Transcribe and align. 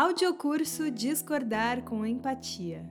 Audiocurso 0.00 0.92
Discordar 0.92 1.82
com 1.82 2.06
Empatia. 2.06 2.88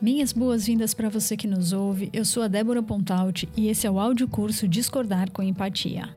Minhas 0.00 0.32
boas-vindas 0.32 0.94
para 0.94 1.08
você 1.08 1.36
que 1.36 1.48
nos 1.48 1.72
ouve. 1.72 2.08
Eu 2.12 2.24
sou 2.24 2.44
a 2.44 2.46
Débora 2.46 2.80
Pontaut 2.80 3.48
e 3.56 3.66
esse 3.66 3.88
é 3.88 3.90
o 3.90 3.98
audiocurso 3.98 4.68
Discordar 4.68 5.32
com 5.32 5.42
Empatia. 5.42 6.16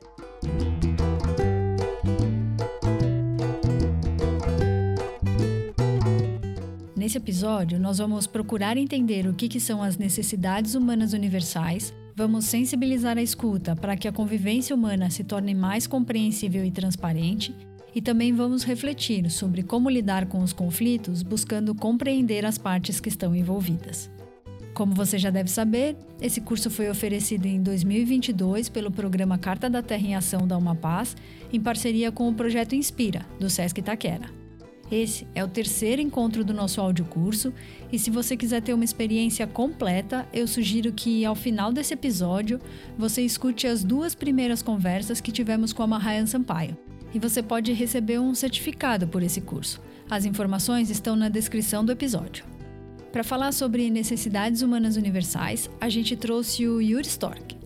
Nesse 6.95 7.17
episódio, 7.17 7.79
nós 7.79 7.97
vamos 7.97 8.27
procurar 8.27 8.77
entender 8.77 9.25
o 9.25 9.33
que, 9.33 9.49
que 9.49 9.59
são 9.59 9.81
as 9.81 9.97
necessidades 9.97 10.75
humanas 10.75 11.13
universais, 11.13 11.91
vamos 12.15 12.45
sensibilizar 12.45 13.17
a 13.17 13.21
escuta 13.21 13.75
para 13.75 13.97
que 13.97 14.07
a 14.07 14.11
convivência 14.11 14.75
humana 14.75 15.09
se 15.09 15.23
torne 15.23 15.53
mais 15.53 15.87
compreensível 15.87 16.63
e 16.63 16.71
transparente, 16.71 17.55
e 17.95 18.01
também 18.01 18.33
vamos 18.33 18.63
refletir 18.63 19.29
sobre 19.29 19.61
como 19.61 19.89
lidar 19.89 20.25
com 20.25 20.39
os 20.39 20.51
conflitos 20.51 21.21
buscando 21.21 21.75
compreender 21.75 22.45
as 22.45 22.57
partes 22.57 22.99
que 22.99 23.09
estão 23.09 23.35
envolvidas. 23.35 24.09
Como 24.73 24.95
você 24.95 25.19
já 25.19 25.29
deve 25.29 25.51
saber, 25.51 25.95
esse 26.19 26.41
curso 26.41 26.71
foi 26.71 26.89
oferecido 26.89 27.45
em 27.45 27.61
2022 27.61 28.69
pelo 28.69 28.89
programa 28.89 29.37
Carta 29.37 29.69
da 29.69 29.83
Terra 29.83 30.07
em 30.07 30.15
Ação 30.15 30.47
da 30.47 30.57
Uma 30.57 30.73
Paz, 30.73 31.15
em 31.51 31.59
parceria 31.59 32.11
com 32.11 32.27
o 32.27 32.33
projeto 32.33 32.73
Inspira, 32.73 33.23
do 33.39 33.49
Sesc 33.51 33.79
Itaquera. 33.79 34.42
Esse 34.93 35.25
é 35.33 35.43
o 35.43 35.47
terceiro 35.47 35.99
encontro 36.03 36.43
do 36.45 36.53
nosso 36.53 36.79
audiocurso 36.79 37.51
e 37.91 37.97
se 37.97 38.11
você 38.11 38.37
quiser 38.37 38.61
ter 38.61 38.75
uma 38.75 38.83
experiência 38.83 39.47
completa, 39.47 40.27
eu 40.31 40.47
sugiro 40.47 40.93
que 40.93 41.25
ao 41.25 41.33
final 41.33 41.73
desse 41.73 41.95
episódio 41.95 42.59
você 42.95 43.23
escute 43.23 43.65
as 43.65 43.83
duas 43.83 44.13
primeiras 44.13 44.61
conversas 44.61 45.19
que 45.19 45.31
tivemos 45.31 45.73
com 45.73 45.81
a 45.81 45.87
Mahayan 45.87 46.27
Sampaio 46.27 46.77
e 47.11 47.17
você 47.17 47.41
pode 47.41 47.73
receber 47.73 48.19
um 48.19 48.35
certificado 48.35 49.07
por 49.07 49.23
esse 49.23 49.41
curso. 49.41 49.81
As 50.07 50.25
informações 50.25 50.91
estão 50.91 51.15
na 51.15 51.27
descrição 51.27 51.83
do 51.83 51.91
episódio. 51.91 52.45
Para 53.11 53.23
falar 53.23 53.51
sobre 53.51 53.89
necessidades 53.89 54.61
humanas 54.61 54.95
universais, 54.95 55.71
a 55.81 55.89
gente 55.89 56.15
trouxe 56.15 56.67
o 56.67 56.79
Yuri 56.79 57.07
Stork. 57.07 57.57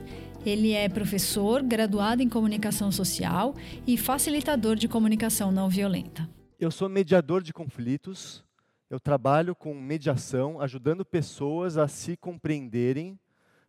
Ele 0.45 0.71
é 0.71 0.87
professor, 0.87 1.61
graduado 1.61 2.23
em 2.23 2.29
comunicação 2.29 2.89
social 2.89 3.53
e 3.85 3.97
facilitador 3.97 4.77
de 4.77 4.87
comunicação 4.87 5.51
não 5.51 5.67
violenta. 5.67 6.36
Eu 6.59 6.71
sou 6.71 6.89
mediador 6.89 7.43
de 7.43 7.53
conflitos. 7.53 8.43
Eu 8.89 8.99
trabalho 8.99 9.55
com 9.55 9.75
mediação, 9.75 10.59
ajudando 10.59 11.05
pessoas 11.05 11.77
a 11.77 11.87
se 11.87 12.17
compreenderem, 12.17 13.19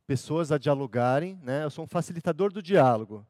pessoas 0.07 0.51
a 0.51 0.57
dialogarem. 0.57 1.39
Né? 1.43 1.65
Eu 1.65 1.71
sou 1.71 1.85
um 1.85 1.87
facilitador 1.87 2.51
do 2.51 2.63
diálogo. 2.63 3.27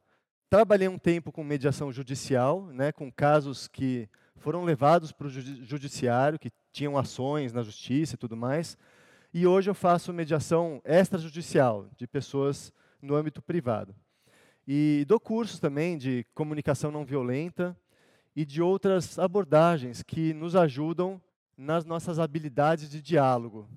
Trabalhei 0.49 0.87
um 0.87 0.97
tempo 0.97 1.29
com 1.29 1.43
mediação 1.43 1.91
judicial, 1.91 2.67
né, 2.67 2.93
com 2.93 3.11
casos 3.11 3.67
que 3.67 4.07
foram 4.37 4.63
levados 4.63 5.11
para 5.11 5.27
o 5.27 5.29
judiciário, 5.29 6.39
que 6.39 6.51
tinham 6.71 6.97
ações 6.97 7.51
na 7.51 7.61
justiça 7.61 8.15
e 8.15 8.17
tudo 8.17 8.37
mais. 8.37 8.77
E 9.33 9.45
hoje 9.45 9.69
eu 9.69 9.75
faço 9.75 10.13
mediação 10.13 10.81
extrajudicial 10.85 11.89
de 11.97 12.07
pessoas 12.07 12.71
no 13.01 13.13
âmbito 13.13 13.41
privado. 13.41 13.93
E 14.65 15.03
dou 15.05 15.19
cursos 15.19 15.59
também 15.59 15.97
de 15.97 16.25
comunicação 16.33 16.91
não 16.91 17.03
violenta 17.03 17.77
e 18.35 18.45
de 18.45 18.61
outras 18.61 19.17
abordagens 19.19 20.01
que 20.01 20.33
nos 20.33 20.55
ajudam 20.55 21.21
nas 21.57 21.85
nossas 21.85 22.19
habilidades 22.19 22.89
de 22.89 23.01
diálogo. 23.01 23.67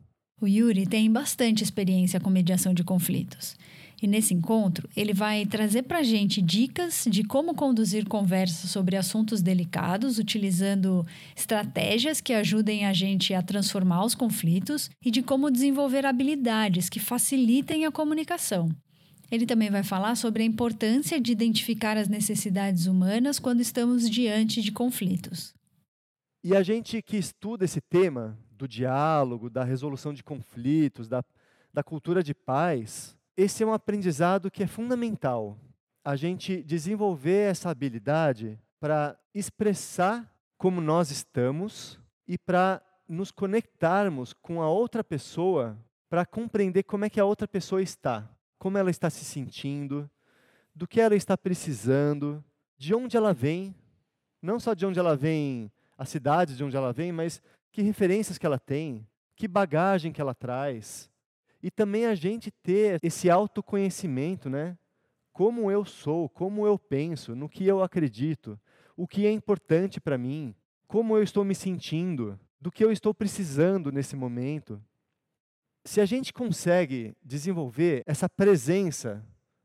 O 0.40 0.46
Yuri 0.46 0.86
tem 0.86 1.10
bastante 1.10 1.62
experiência 1.62 2.18
com 2.18 2.28
mediação 2.28 2.74
de 2.74 2.82
conflitos. 2.82 3.56
E 4.02 4.08
nesse 4.08 4.34
encontro, 4.34 4.88
ele 4.96 5.14
vai 5.14 5.46
trazer 5.46 5.84
para 5.84 5.98
a 5.98 6.02
gente 6.02 6.42
dicas 6.42 7.04
de 7.08 7.22
como 7.22 7.54
conduzir 7.54 8.08
conversas 8.08 8.68
sobre 8.68 8.96
assuntos 8.96 9.40
delicados, 9.40 10.18
utilizando 10.18 11.06
estratégias 11.36 12.20
que 12.20 12.32
ajudem 12.32 12.84
a 12.84 12.92
gente 12.92 13.32
a 13.32 13.40
transformar 13.40 14.04
os 14.04 14.16
conflitos 14.16 14.90
e 15.04 15.08
de 15.08 15.22
como 15.22 15.52
desenvolver 15.52 16.04
habilidades 16.04 16.88
que 16.88 16.98
facilitem 16.98 17.86
a 17.86 17.92
comunicação. 17.92 18.68
Ele 19.32 19.46
também 19.46 19.70
vai 19.70 19.82
falar 19.82 20.14
sobre 20.14 20.42
a 20.42 20.46
importância 20.46 21.18
de 21.18 21.32
identificar 21.32 21.96
as 21.96 22.06
necessidades 22.06 22.84
humanas 22.84 23.38
quando 23.38 23.62
estamos 23.62 24.10
diante 24.10 24.60
de 24.60 24.70
conflitos. 24.70 25.54
E 26.44 26.54
a 26.54 26.62
gente 26.62 27.00
que 27.00 27.16
estuda 27.16 27.64
esse 27.64 27.80
tema 27.80 28.38
do 28.50 28.68
diálogo, 28.68 29.48
da 29.48 29.64
resolução 29.64 30.12
de 30.12 30.22
conflitos, 30.22 31.08
da, 31.08 31.24
da 31.72 31.82
cultura 31.82 32.22
de 32.22 32.34
paz, 32.34 33.16
esse 33.34 33.62
é 33.62 33.66
um 33.66 33.72
aprendizado 33.72 34.50
que 34.50 34.64
é 34.64 34.66
fundamental. 34.66 35.58
A 36.04 36.14
gente 36.14 36.62
desenvolver 36.62 37.50
essa 37.50 37.70
habilidade 37.70 38.58
para 38.78 39.18
expressar 39.34 40.30
como 40.58 40.78
nós 40.78 41.10
estamos 41.10 41.98
e 42.28 42.36
para 42.36 42.82
nos 43.08 43.30
conectarmos 43.30 44.34
com 44.34 44.60
a 44.60 44.68
outra 44.68 45.02
pessoa 45.02 45.78
para 46.10 46.26
compreender 46.26 46.82
como 46.82 47.06
é 47.06 47.08
que 47.08 47.18
a 47.18 47.24
outra 47.24 47.48
pessoa 47.48 47.80
está, 47.80 48.28
como 48.62 48.78
ela 48.78 48.90
está 48.90 49.10
se 49.10 49.24
sentindo, 49.24 50.08
do 50.72 50.86
que 50.86 51.00
ela 51.00 51.16
está 51.16 51.36
precisando, 51.36 52.44
de 52.78 52.94
onde 52.94 53.16
ela 53.16 53.34
vem, 53.34 53.74
não 54.40 54.60
só 54.60 54.72
de 54.72 54.86
onde 54.86 55.00
ela 55.00 55.16
vem, 55.16 55.68
a 55.98 56.04
cidade 56.04 56.56
de 56.56 56.62
onde 56.62 56.76
ela 56.76 56.92
vem, 56.92 57.10
mas 57.10 57.42
que 57.72 57.82
referências 57.82 58.38
que 58.38 58.46
ela 58.46 58.60
tem, 58.60 59.04
que 59.34 59.48
bagagem 59.48 60.12
que 60.12 60.20
ela 60.20 60.32
traz, 60.32 61.10
e 61.60 61.72
também 61.72 62.06
a 62.06 62.14
gente 62.14 62.52
ter 62.52 63.00
esse 63.02 63.28
autoconhecimento, 63.28 64.48
né? 64.48 64.78
Como 65.32 65.68
eu 65.68 65.84
sou, 65.84 66.28
como 66.28 66.64
eu 66.64 66.78
penso, 66.78 67.34
no 67.34 67.48
que 67.48 67.66
eu 67.66 67.82
acredito, 67.82 68.56
o 68.96 69.08
que 69.08 69.26
é 69.26 69.32
importante 69.32 70.00
para 70.00 70.16
mim, 70.16 70.54
como 70.86 71.16
eu 71.16 71.22
estou 71.24 71.44
me 71.44 71.56
sentindo, 71.56 72.38
do 72.60 72.70
que 72.70 72.84
eu 72.84 72.92
estou 72.92 73.12
precisando 73.12 73.90
nesse 73.90 74.14
momento. 74.14 74.80
Se 75.84 76.00
a 76.00 76.06
gente 76.06 76.32
consegue 76.32 77.16
desenvolver 77.22 78.02
essa 78.06 78.28
presença 78.28 79.24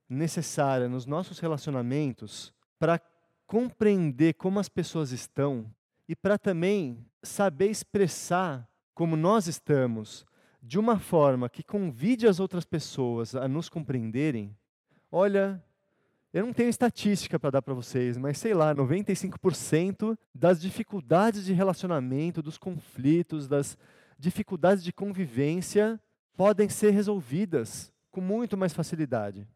necessária 0.09 0.89
nos 0.89 1.05
nossos 1.05 1.39
relacionamentos 1.39 2.53
para 2.79 2.99
compreender 3.45 4.33
como 4.33 4.59
as 4.59 4.67
pessoas 4.67 5.11
estão 5.11 5.71
e 6.07 6.15
para 6.15 6.37
também 6.37 7.05
saber 7.21 7.69
expressar 7.69 8.67
como 8.95 9.15
nós 9.15 9.47
estamos, 9.47 10.25
de 10.61 10.79
uma 10.79 10.97
forma 10.99 11.49
que 11.49 11.63
convide 11.63 12.27
as 12.27 12.39
outras 12.39 12.65
pessoas 12.65 13.35
a 13.35 13.47
nos 13.47 13.69
compreenderem, 13.69 14.57
olha, 15.11 15.63
eu 16.33 16.45
não 16.45 16.51
tenho 16.51 16.69
estatística 16.69 17.39
para 17.39 17.51
dar 17.51 17.61
para 17.61 17.73
vocês, 17.73 18.17
mas 18.17 18.37
sei 18.39 18.53
lá, 18.53 18.73
95% 18.73 20.17
das 20.33 20.59
dificuldades 20.59 21.45
de 21.45 21.53
relacionamento, 21.53 22.41
dos 22.41 22.57
conflitos, 22.57 23.47
das 23.47 23.77
dificuldades 24.17 24.83
de 24.83 24.91
convivência 24.91 25.99
podem 26.37 26.69
ser 26.69 26.91
resolvidas 26.91 27.91
com 28.11 28.21
muito 28.21 28.55
mais 28.55 28.71
facilidade. 28.71 29.47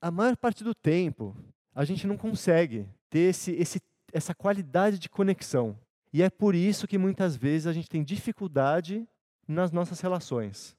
A 0.00 0.10
maior 0.10 0.36
parte 0.36 0.62
do 0.62 0.74
tempo, 0.74 1.36
a 1.74 1.84
gente 1.84 2.06
não 2.06 2.16
consegue 2.16 2.88
ter 3.10 3.30
esse, 3.30 3.50
esse, 3.52 3.82
essa 4.12 4.32
qualidade 4.32 4.98
de 5.00 5.08
conexão. 5.08 5.76
E 6.12 6.22
é 6.22 6.30
por 6.30 6.54
isso 6.54 6.86
que 6.86 6.96
muitas 6.96 7.36
vezes 7.36 7.66
a 7.66 7.72
gente 7.72 7.88
tem 7.88 8.04
dificuldade 8.04 9.06
nas 9.46 9.72
nossas 9.72 10.00
relações. 10.00 10.76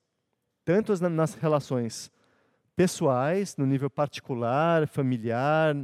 Tanto 0.63 0.94
nas 1.09 1.33
relações 1.33 2.09
pessoais, 2.73 3.57
no 3.57 3.66
nível 3.66 3.89
particular, 3.89 4.88
familiar, 4.88 5.75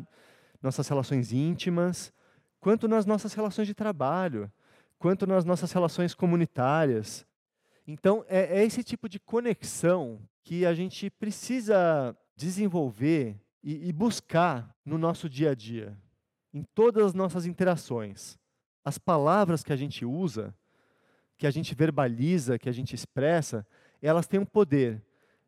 nossas 0.61 0.87
relações 0.87 1.33
íntimas, 1.33 2.13
quanto 2.61 2.87
nas 2.87 3.05
nossas 3.05 3.33
relações 3.33 3.67
de 3.67 3.73
trabalho, 3.73 4.49
quanto 4.97 5.27
nas 5.27 5.43
nossas 5.43 5.71
relações 5.73 6.13
comunitárias. 6.13 7.26
Então, 7.87 8.25
é, 8.27 8.59
é 8.59 8.65
esse 8.65 8.83
tipo 8.83 9.07
de 9.07 9.19
conexão 9.19 10.19
que 10.43 10.65
a 10.65 10.73
gente 10.73 11.09
precisa 11.09 12.15
desenvolver 12.35 13.39
e, 13.63 13.87
e 13.87 13.93
buscar 13.93 14.75
no 14.85 14.97
nosso 14.97 15.29
dia 15.29 15.51
a 15.51 15.55
dia, 15.55 15.97
em 16.53 16.63
todas 16.75 17.05
as 17.05 17.13
nossas 17.13 17.45
interações. 17.45 18.37
As 18.83 18.97
palavras 18.97 19.63
que 19.63 19.73
a 19.73 19.75
gente 19.75 20.05
usa 20.05 20.53
que 21.37 21.45
a 21.45 21.51
gente 21.51 21.75
verbaliza, 21.75 22.57
que 22.57 22.67
a 22.67 22.71
gente 22.71 22.95
expressa, 22.95 23.65
elas 24.01 24.27
têm 24.27 24.39
o 24.39 24.45
poder 24.45 25.03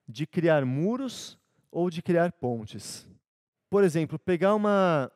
de 0.07 0.27
criar 0.27 0.63
muros 0.63 1.37
ou 1.71 1.89
de 1.89 2.01
criar 2.01 2.31
pontes. 2.31 3.07
Por 3.69 3.83
exemplo, 3.83 4.19
pegar 4.19 4.53
uma, 4.53 5.11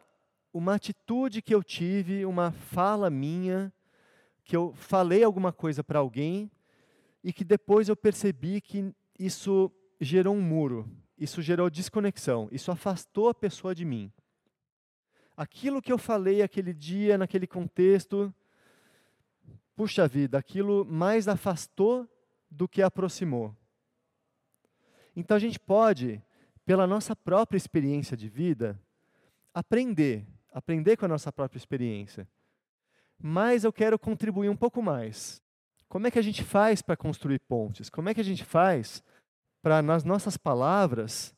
uma 0.51 0.75
atitude 0.75 1.41
que 1.41 1.53
eu 1.53 1.63
tive, 1.63 2.25
uma 2.25 2.51
fala 2.51 3.09
minha, 3.09 3.71
que 4.43 4.55
eu 4.55 4.73
falei 4.73 5.23
alguma 5.23 5.53
coisa 5.53 5.83
para 5.83 5.99
alguém 5.99 6.51
e 7.23 7.31
que 7.31 7.43
depois 7.43 7.87
eu 7.87 7.95
percebi 7.95 8.59
que 8.59 8.93
isso 9.17 9.71
gerou 9.99 10.35
um 10.35 10.41
muro, 10.41 10.89
isso 11.17 11.41
gerou 11.41 11.69
desconexão, 11.69 12.49
isso 12.51 12.71
afastou 12.71 13.29
a 13.29 13.33
pessoa 13.33 13.73
de 13.73 13.85
mim. 13.85 14.11
Aquilo 15.35 15.81
que 15.81 15.91
eu 15.91 15.97
falei 15.97 16.41
aquele 16.41 16.73
dia, 16.73 17.17
naquele 17.17 17.47
contexto, 17.47 18.33
puxa 19.75 20.07
vida, 20.07 20.37
aquilo 20.37 20.85
mais 20.85 21.27
afastou 21.27 22.07
do 22.49 22.67
que 22.67 22.81
aproximou. 22.81 23.55
Então 25.15 25.37
a 25.37 25.39
gente 25.39 25.59
pode, 25.59 26.21
pela 26.65 26.85
nossa 26.85 27.15
própria 27.15 27.57
experiência 27.57 28.17
de 28.17 28.27
vida, 28.27 28.79
aprender, 29.53 30.25
aprender 30.51 30.97
com 30.97 31.05
a 31.05 31.09
nossa 31.09 31.31
própria 31.31 31.57
experiência. 31.57 32.27
Mas 33.19 33.63
eu 33.63 33.71
quero 33.71 33.97
contribuir 33.97 34.49
um 34.49 34.55
pouco 34.55 34.81
mais. 34.81 35.42
Como 35.93 36.07
é 36.07 36.09
que 36.09 36.17
a 36.17 36.23
gente 36.23 36.43
faz 36.43 36.81
para 36.81 36.97
construir 36.97 37.37
pontes? 37.37 37.87
Como 37.87 38.09
é 38.09 38.15
que 38.15 38.19
a 38.19 38.23
gente 38.23 38.43
faz 38.43 39.03
para, 39.61 39.79
nas 39.79 40.03
nossas 40.03 40.35
palavras, 40.35 41.35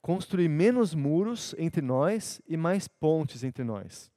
construir 0.00 0.48
menos 0.48 0.94
muros 0.94 1.54
entre 1.58 1.82
nós 1.82 2.40
e 2.48 2.56
mais 2.56 2.88
pontes 2.88 3.44
entre 3.44 3.62
nós? 3.62 4.10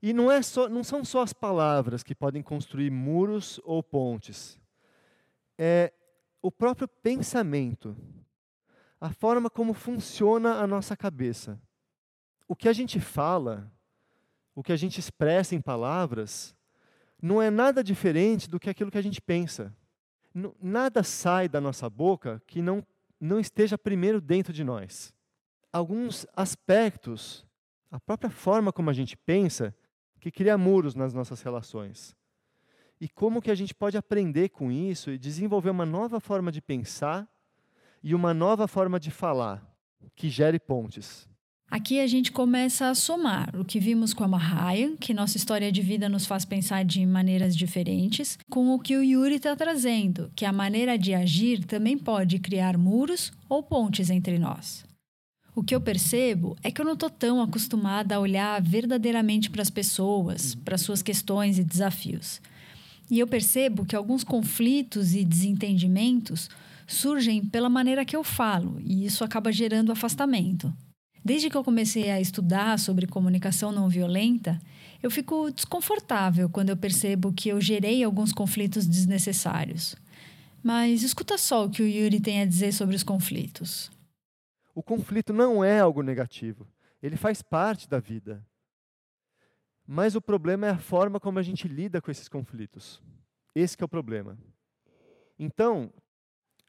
E 0.00 0.12
não, 0.12 0.30
é 0.30 0.40
só, 0.40 0.68
não 0.68 0.84
são 0.84 1.04
só 1.04 1.22
as 1.22 1.32
palavras 1.32 2.04
que 2.04 2.14
podem 2.14 2.44
construir 2.44 2.92
muros 2.92 3.60
ou 3.64 3.82
pontes. 3.82 4.56
É 5.58 5.92
o 6.40 6.52
próprio 6.52 6.86
pensamento, 6.86 7.96
a 9.00 9.10
forma 9.10 9.50
como 9.50 9.74
funciona 9.74 10.60
a 10.60 10.66
nossa 10.68 10.96
cabeça. 10.96 11.60
O 12.46 12.54
que 12.54 12.68
a 12.68 12.72
gente 12.72 13.00
fala, 13.00 13.68
o 14.54 14.62
que 14.62 14.70
a 14.70 14.76
gente 14.76 15.00
expressa 15.00 15.56
em 15.56 15.60
palavras, 15.60 16.56
não 17.20 17.42
é 17.42 17.50
nada 17.50 17.82
diferente 17.82 18.48
do 18.48 18.60
que 18.60 18.70
aquilo 18.70 18.90
que 18.90 18.98
a 18.98 19.02
gente 19.02 19.20
pensa. 19.20 19.74
Nada 20.60 21.02
sai 21.02 21.48
da 21.48 21.60
nossa 21.60 21.90
boca 21.90 22.40
que 22.46 22.62
não, 22.62 22.86
não 23.20 23.40
esteja 23.40 23.76
primeiro 23.76 24.20
dentro 24.20 24.52
de 24.52 24.62
nós. 24.62 25.12
Alguns 25.72 26.26
aspectos, 26.34 27.46
a 27.90 27.98
própria 27.98 28.30
forma 28.30 28.72
como 28.72 28.90
a 28.90 28.92
gente 28.92 29.16
pensa, 29.16 29.74
que 30.20 30.30
cria 30.30 30.56
muros 30.56 30.94
nas 30.94 31.12
nossas 31.12 31.42
relações. 31.42 32.16
E 33.00 33.08
como 33.08 33.40
que 33.42 33.50
a 33.50 33.54
gente 33.54 33.74
pode 33.74 33.96
aprender 33.96 34.48
com 34.48 34.72
isso 34.72 35.10
e 35.10 35.18
desenvolver 35.18 35.70
uma 35.70 35.86
nova 35.86 36.20
forma 36.20 36.50
de 36.50 36.60
pensar 36.60 37.28
e 38.02 38.14
uma 38.14 38.34
nova 38.34 38.66
forma 38.66 38.98
de 38.98 39.10
falar 39.10 39.64
que 40.14 40.28
gere 40.28 40.58
pontes. 40.58 41.28
Aqui 41.70 42.00
a 42.00 42.06
gente 42.06 42.32
começa 42.32 42.88
a 42.88 42.94
somar 42.94 43.54
o 43.54 43.62
que 43.62 43.78
vimos 43.78 44.14
com 44.14 44.24
a 44.24 44.28
Mahaya, 44.28 44.96
que 44.98 45.12
nossa 45.12 45.36
história 45.36 45.70
de 45.70 45.82
vida 45.82 46.08
nos 46.08 46.24
faz 46.24 46.46
pensar 46.46 46.82
de 46.82 47.04
maneiras 47.04 47.54
diferentes, 47.54 48.38
com 48.48 48.74
o 48.74 48.78
que 48.78 48.96
o 48.96 49.04
Yuri 49.04 49.34
está 49.34 49.54
trazendo, 49.54 50.32
que 50.34 50.46
a 50.46 50.52
maneira 50.52 50.96
de 50.96 51.12
agir 51.12 51.62
também 51.64 51.98
pode 51.98 52.38
criar 52.38 52.78
muros 52.78 53.30
ou 53.50 53.62
pontes 53.62 54.08
entre 54.08 54.38
nós. 54.38 54.82
O 55.54 55.62
que 55.62 55.74
eu 55.74 55.80
percebo 55.80 56.56
é 56.62 56.70
que 56.70 56.80
eu 56.80 56.86
não 56.86 56.94
estou 56.94 57.10
tão 57.10 57.42
acostumada 57.42 58.14
a 58.14 58.20
olhar 58.20 58.62
verdadeiramente 58.62 59.50
para 59.50 59.60
as 59.60 59.68
pessoas, 59.68 60.54
para 60.54 60.78
suas 60.78 61.02
questões 61.02 61.58
e 61.58 61.64
desafios. 61.64 62.40
E 63.10 63.18
eu 63.18 63.26
percebo 63.26 63.84
que 63.84 63.96
alguns 63.96 64.24
conflitos 64.24 65.14
e 65.14 65.22
desentendimentos 65.22 66.48
surgem 66.86 67.44
pela 67.44 67.68
maneira 67.68 68.06
que 68.06 68.16
eu 68.16 68.24
falo, 68.24 68.80
e 68.80 69.04
isso 69.04 69.22
acaba 69.22 69.52
gerando 69.52 69.92
afastamento. 69.92 70.72
Desde 71.24 71.50
que 71.50 71.56
eu 71.56 71.64
comecei 71.64 72.10
a 72.10 72.20
estudar 72.20 72.78
sobre 72.78 73.06
comunicação 73.06 73.72
não 73.72 73.88
violenta, 73.88 74.60
eu 75.02 75.10
fico 75.10 75.50
desconfortável 75.50 76.48
quando 76.48 76.70
eu 76.70 76.76
percebo 76.76 77.32
que 77.32 77.48
eu 77.48 77.60
gerei 77.60 78.02
alguns 78.02 78.32
conflitos 78.32 78.86
desnecessários. 78.86 79.96
Mas 80.62 81.02
escuta 81.02 81.38
só 81.38 81.64
o 81.64 81.70
que 81.70 81.82
o 81.82 81.86
Yuri 81.86 82.20
tem 82.20 82.40
a 82.40 82.46
dizer 82.46 82.72
sobre 82.72 82.96
os 82.96 83.02
conflitos. 83.02 83.90
O 84.74 84.82
conflito 84.82 85.32
não 85.32 85.62
é 85.62 85.80
algo 85.80 86.02
negativo. 86.02 86.66
Ele 87.02 87.16
faz 87.16 87.42
parte 87.42 87.88
da 87.88 88.00
vida. 88.00 88.44
Mas 89.86 90.14
o 90.14 90.20
problema 90.20 90.66
é 90.66 90.70
a 90.70 90.78
forma 90.78 91.18
como 91.18 91.38
a 91.38 91.42
gente 91.42 91.66
lida 91.66 92.00
com 92.00 92.10
esses 92.10 92.28
conflitos. 92.28 93.00
Esse 93.54 93.76
é 93.80 93.84
o 93.84 93.88
problema. 93.88 94.36
Então, 95.38 95.92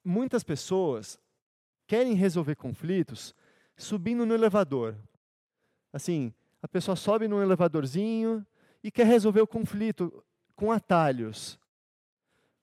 muitas 0.03 0.43
pessoas 0.43 1.19
querem 1.87 2.13
resolver 2.13 2.55
conflitos 2.55 3.33
subindo 3.79 4.25
no 4.25 4.33
elevador. 4.33 4.95
Assim, 5.91 6.33
a 6.61 6.67
pessoa 6.67 6.95
sobe 6.95 7.27
num 7.27 7.41
elevadorzinho 7.41 8.45
e 8.83 8.91
quer 8.91 9.07
resolver 9.07 9.41
o 9.41 9.47
conflito 9.47 10.23
com 10.55 10.71
atalhos. 10.71 11.57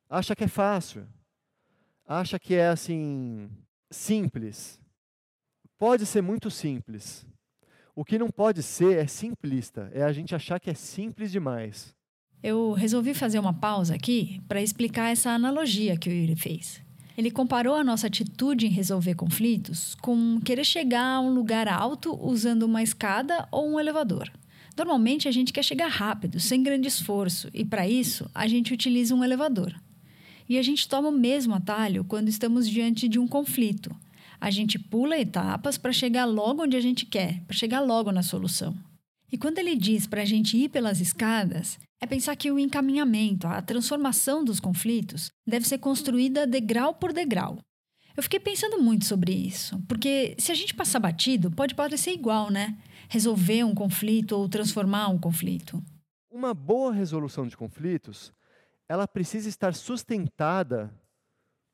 Acha 0.09 0.37
que 0.37 0.45
é 0.45 0.49
fácil. 0.49 1.07
Acha 2.07 2.39
que 2.39 2.55
é 2.55 2.69
assim 2.69 3.51
simples. 3.91 4.81
Pode 5.79 6.07
ser 6.07 6.23
muito 6.23 6.51
simples. 6.51 7.27
O 7.95 8.05
que 8.05 8.19
não 8.19 8.31
pode 8.31 8.63
ser 8.63 8.99
é 8.99 9.07
simplista, 9.07 9.91
é 9.93 10.03
a 10.03 10.13
gente 10.13 10.35
achar 10.35 10.61
que 10.61 10.71
é 10.71 10.75
simples 10.75 11.33
demais. 11.33 11.95
Eu 12.43 12.73
resolvi 12.73 13.15
fazer 13.15 13.39
uma 13.39 13.55
pausa 13.55 13.95
aqui 13.95 14.41
para 14.47 14.61
explicar 14.61 15.11
essa 15.11 15.31
analogia 15.31 15.97
que 15.97 16.09
o 16.09 16.13
Yuri 16.13 16.37
fez. 16.37 16.86
Ele 17.17 17.31
comparou 17.31 17.75
a 17.75 17.85
nossa 17.85 18.07
atitude 18.07 18.67
em 18.67 18.71
resolver 18.71 19.15
conflitos 19.15 19.95
com 19.97 20.39
querer 20.45 20.65
chegar 20.65 21.15
a 21.15 21.21
um 21.21 21.33
lugar 21.33 21.67
alto 21.67 22.15
usando 22.23 22.65
uma 22.65 22.83
escada 22.83 23.49
ou 23.51 23.73
um 23.73 23.81
elevador. 23.81 24.31
Normalmente 24.77 25.27
a 25.27 25.31
gente 25.31 25.53
quer 25.53 25.63
chegar 25.63 25.89
rápido, 25.89 26.39
sem 26.39 26.63
grande 26.63 26.87
esforço, 26.87 27.49
e 27.55 27.65
para 27.65 27.89
isso 27.89 28.31
a 28.35 28.47
gente 28.47 28.75
utiliza 28.75 29.15
um 29.15 29.25
elevador. 29.25 29.75
E 30.47 30.59
a 30.59 30.63
gente 30.63 30.87
toma 30.87 31.09
o 31.09 31.13
mesmo 31.13 31.55
atalho 31.55 32.05
quando 32.05 32.29
estamos 32.29 32.69
diante 32.69 33.09
de 33.09 33.19
um 33.19 33.27
conflito. 33.27 33.97
A 34.39 34.51
gente 34.51 34.79
pula 34.79 35.19
etapas 35.19 35.79
para 35.79 35.93
chegar 35.93 36.27
logo 36.27 36.63
onde 36.63 36.77
a 36.77 36.81
gente 36.81 37.07
quer, 37.07 37.41
para 37.47 37.57
chegar 37.57 37.81
logo 37.81 38.13
na 38.13 38.23
solução. 38.23 38.77
E 39.33 39.39
quando 39.39 39.59
ele 39.59 39.75
diz 39.75 40.07
para 40.07 40.23
a 40.23 40.27
gente 40.27 40.57
ir 40.57 40.69
pelas 40.69 41.01
escadas, 41.01 41.79
é 42.01 42.07
pensar 42.07 42.37
que 42.37 42.51
o 42.51 42.59
encaminhamento, 42.59 43.47
a 43.47 43.63
transformação 43.63 44.45
dos 44.45 44.61
conflitos, 44.61 45.31
deve 45.47 45.67
ser 45.67 45.79
construída 45.79 46.47
degrau 46.47 46.95
por 46.95 47.13
degrau. 47.13 47.59
Eu 48.17 48.23
fiquei 48.23 48.41
pensando 48.41 48.81
muito 48.81 49.05
sobre 49.05 49.33
isso, 49.33 49.79
porque 49.87 50.35
se 50.39 50.51
a 50.51 50.55
gente 50.55 50.75
passar 50.75 50.99
batido, 50.99 51.51
pode 51.51 51.75
parecer 51.75 52.13
igual, 52.13 52.51
né? 52.51 52.79
Resolver 53.09 53.65
um 53.65 53.75
conflito 53.75 54.33
ou 54.33 54.49
transformar 54.49 55.09
um 55.09 55.19
conflito. 55.19 55.83
Uma 56.31 56.55
boa 56.55 56.93
resolução 56.93 57.47
de 57.47 57.57
conflitos, 57.57 58.33
ela 58.89 59.07
precisa 59.07 59.49
estar 59.49 59.75
sustentada 59.75 60.93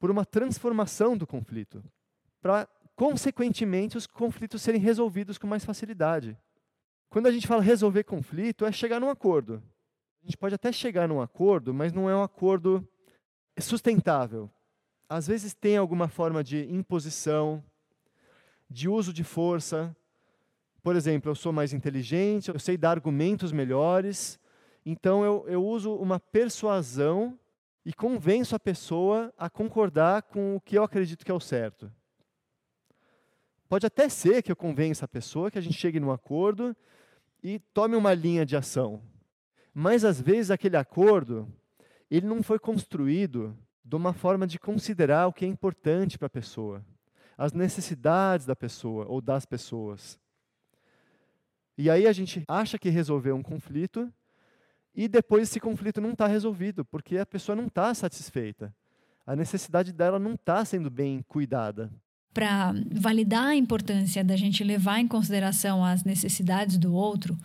por 0.00 0.10
uma 0.10 0.24
transformação 0.24 1.16
do 1.16 1.26
conflito, 1.26 1.84
para 2.40 2.68
consequentemente 2.96 3.96
os 3.96 4.06
conflitos 4.06 4.62
serem 4.62 4.80
resolvidos 4.80 5.38
com 5.38 5.46
mais 5.46 5.64
facilidade. 5.64 6.36
Quando 7.08 7.26
a 7.28 7.30
gente 7.32 7.46
fala 7.46 7.62
resolver 7.62 8.02
conflito, 8.04 8.64
é 8.64 8.72
chegar 8.72 8.98
num 8.98 9.10
acordo. 9.10 9.62
A 10.22 10.26
gente 10.26 10.36
pode 10.36 10.54
até 10.54 10.70
chegar 10.70 11.08
num 11.08 11.20
acordo, 11.20 11.74
mas 11.74 11.92
não 11.92 12.08
é 12.08 12.14
um 12.14 12.22
acordo 12.22 12.86
sustentável. 13.58 14.48
Às 15.08 15.26
vezes 15.26 15.52
tem 15.52 15.76
alguma 15.76 16.06
forma 16.06 16.44
de 16.44 16.64
imposição, 16.72 17.62
de 18.70 18.88
uso 18.88 19.12
de 19.12 19.24
força. 19.24 19.94
Por 20.80 20.94
exemplo, 20.94 21.28
eu 21.30 21.34
sou 21.34 21.52
mais 21.52 21.72
inteligente, 21.72 22.48
eu 22.50 22.58
sei 22.58 22.76
dar 22.76 22.92
argumentos 22.92 23.50
melhores, 23.50 24.38
então 24.86 25.24
eu, 25.24 25.44
eu 25.48 25.64
uso 25.64 25.92
uma 25.94 26.20
persuasão 26.20 27.38
e 27.84 27.92
convenço 27.92 28.54
a 28.54 28.60
pessoa 28.60 29.34
a 29.36 29.50
concordar 29.50 30.22
com 30.22 30.54
o 30.54 30.60
que 30.60 30.78
eu 30.78 30.84
acredito 30.84 31.24
que 31.24 31.32
é 31.32 31.34
o 31.34 31.40
certo. 31.40 31.92
Pode 33.68 33.86
até 33.86 34.08
ser 34.08 34.40
que 34.40 34.52
eu 34.52 34.56
convença 34.56 35.04
a 35.04 35.08
pessoa 35.08 35.50
que 35.50 35.58
a 35.58 35.62
gente 35.62 35.76
chegue 35.76 35.98
num 35.98 36.12
acordo 36.12 36.76
e 37.42 37.58
tome 37.58 37.96
uma 37.96 38.14
linha 38.14 38.46
de 38.46 38.56
ação. 38.56 39.02
Mas 39.74 40.04
às 40.04 40.20
vezes 40.20 40.50
aquele 40.50 40.76
acordo, 40.76 41.48
ele 42.10 42.26
não 42.26 42.42
foi 42.42 42.58
construído 42.58 43.56
de 43.84 43.96
uma 43.96 44.12
forma 44.12 44.46
de 44.46 44.58
considerar 44.58 45.26
o 45.26 45.32
que 45.32 45.44
é 45.44 45.48
importante 45.48 46.18
para 46.18 46.26
a 46.26 46.30
pessoa, 46.30 46.84
as 47.36 47.52
necessidades 47.52 48.46
da 48.46 48.54
pessoa 48.54 49.06
ou 49.06 49.20
das 49.20 49.44
pessoas. 49.44 50.18
E 51.76 51.90
aí 51.90 52.06
a 52.06 52.12
gente 52.12 52.44
acha 52.46 52.78
que 52.78 52.90
resolveu 52.90 53.34
um 53.34 53.42
conflito 53.42 54.12
e 54.94 55.08
depois 55.08 55.44
esse 55.44 55.58
conflito 55.58 56.00
não 56.00 56.10
está 56.10 56.26
resolvido, 56.26 56.84
porque 56.84 57.16
a 57.16 57.24
pessoa 57.24 57.56
não 57.56 57.66
está 57.66 57.94
satisfeita. 57.94 58.74
A 59.26 59.34
necessidade 59.34 59.92
dela 59.92 60.18
não 60.18 60.34
está 60.34 60.64
sendo 60.64 60.90
bem 60.90 61.22
cuidada. 61.26 61.90
Para 62.34 62.74
validar 62.92 63.48
a 63.48 63.56
importância 63.56 64.22
da 64.22 64.36
gente 64.36 64.62
levar 64.64 65.00
em 65.00 65.08
consideração 65.08 65.84
as 65.84 66.04
necessidades 66.04 66.76
do 66.76 66.94
outro, 66.94 67.36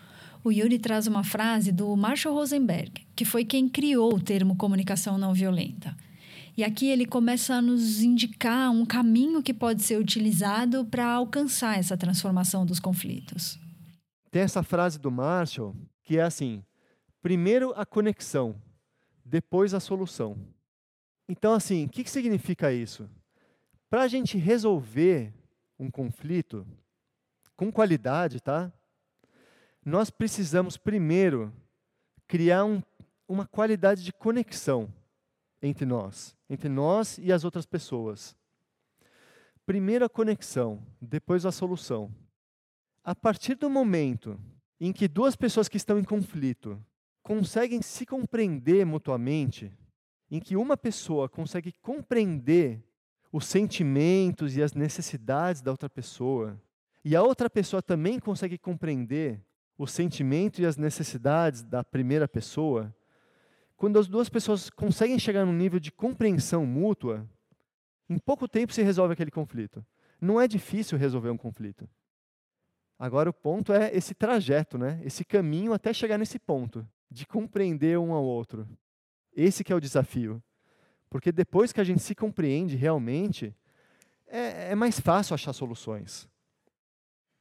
o 0.48 0.52
Yuri 0.52 0.80
traz 0.80 1.08
uma 1.08 1.26
frase 1.26 1.74
do 1.74 1.94
Marshall 1.98 2.34
Rosenberg, 2.34 3.06
que 3.14 3.26
foi 3.26 3.44
quem 3.44 3.68
criou 3.68 4.16
o 4.16 4.22
termo 4.22 4.56
comunicação 4.56 5.18
não 5.18 5.34
violenta. 5.34 5.94
E 6.56 6.64
aqui 6.64 6.88
ele 6.88 7.06
começa 7.06 7.56
a 7.56 7.62
nos 7.62 8.02
indicar 8.02 8.72
um 8.72 8.86
caminho 8.86 9.44
que 9.44 9.54
pode 9.54 9.84
ser 9.84 10.00
utilizado 10.00 10.86
para 10.86 11.06
alcançar 11.06 11.78
essa 11.78 11.98
transformação 11.98 12.66
dos 12.66 12.80
conflitos. 12.80 13.60
Tem 14.32 14.42
essa 14.42 14.64
frase 14.64 14.98
do 14.98 15.12
Marshall 15.12 15.76
que 16.02 16.18
é 16.18 16.22
assim: 16.22 16.64
primeiro 17.22 17.74
a 17.76 17.86
conexão, 17.86 18.56
depois 19.26 19.74
a 19.74 19.82
solução. 19.82 20.38
Então, 21.28 21.54
assim, 21.54 21.86
o 21.86 21.90
que, 21.90 22.06
que 22.06 22.10
significa 22.10 22.72
isso? 22.72 23.10
Para 23.90 24.04
a 24.04 24.08
gente 24.08 24.38
resolver 24.38 25.34
um 25.78 25.92
conflito 25.92 26.66
com 27.58 27.70
qualidade, 27.70 28.40
tá? 28.40 28.72
Nós 29.88 30.10
precisamos 30.10 30.76
primeiro 30.76 31.54
criar 32.28 32.66
um, 32.66 32.84
uma 33.26 33.48
qualidade 33.48 34.04
de 34.04 34.12
conexão 34.12 34.94
entre 35.62 35.86
nós, 35.86 36.36
entre 36.50 36.68
nós 36.68 37.18
e 37.18 37.32
as 37.32 37.46
outras 37.46 37.66
pessoas. 37.66 38.36
Primeiro 39.66 40.04
a 40.04 40.10
conexão, 40.10 40.86
depois 41.02 41.46
a 41.46 41.54
solução. 41.54 42.12
a 43.02 43.16
partir 43.16 43.56
do 43.56 43.70
momento 43.70 44.38
em 44.78 44.92
que 44.92 45.08
duas 45.08 45.38
pessoas 45.38 45.70
que 45.70 45.78
estão 45.78 45.98
em 45.98 46.04
conflito 46.04 46.78
conseguem 47.24 47.82
se 47.82 48.06
compreender 48.06 48.86
mutuamente, 48.86 49.72
em 50.30 50.42
que 50.42 50.58
uma 50.58 50.76
pessoa 50.76 51.30
consegue 51.30 51.72
compreender 51.82 52.84
os 53.32 53.46
sentimentos 53.46 54.58
e 54.58 54.62
as 54.62 54.74
necessidades 54.74 55.62
da 55.62 55.72
outra 55.72 55.90
pessoa, 55.90 56.62
e 57.06 57.16
a 57.16 57.24
outra 57.24 57.50
pessoa 57.50 57.82
também 57.82 58.20
consegue 58.20 58.58
compreender 58.58 59.47
os 59.78 59.92
sentimentos 59.92 60.60
e 60.60 60.66
as 60.66 60.78
necessidades 60.78 61.64
da 61.64 61.84
primeira 61.84 62.28
pessoa, 62.28 62.94
quando 63.76 64.00
as 64.00 64.08
duas 64.08 64.28
pessoas 64.28 64.70
conseguem 64.70 65.20
chegar 65.20 65.46
num 65.46 65.54
nível 65.54 65.80
de 65.80 65.92
compreensão 65.92 66.66
mútua, 66.66 67.28
em 68.10 68.18
pouco 68.18 68.48
tempo 68.48 68.74
se 68.74 68.82
resolve 68.82 69.14
aquele 69.14 69.30
conflito. 69.30 69.86
Não 70.20 70.42
é 70.42 70.48
difícil 70.48 70.98
resolver 70.98 71.30
um 71.30 71.38
conflito. 71.38 71.88
Agora 72.98 73.30
o 73.30 73.34
ponto 73.34 73.72
é 73.72 73.96
esse 73.96 74.16
trajeto, 74.16 74.78
né? 74.78 75.00
Esse 75.04 75.24
caminho 75.24 75.74
até 75.74 75.94
chegar 75.94 76.18
nesse 76.18 76.40
ponto 76.40 76.88
de 77.12 77.28
compreender 77.28 78.00
um 78.00 78.14
ao 78.14 78.24
outro. 78.24 78.68
Esse 79.32 79.64
que 79.64 79.72
é 79.72 79.76
o 79.76 79.80
desafio. 79.80 80.42
Porque 81.10 81.32
depois 81.32 81.72
que 81.72 81.80
a 81.80 81.84
gente 81.84 82.02
se 82.02 82.16
compreende 82.16 82.76
realmente, 82.76 83.56
é, 84.26 84.72
é 84.72 84.76
mais 84.76 85.00
fácil 85.00 85.36
achar 85.36 85.54
soluções. 85.54 86.28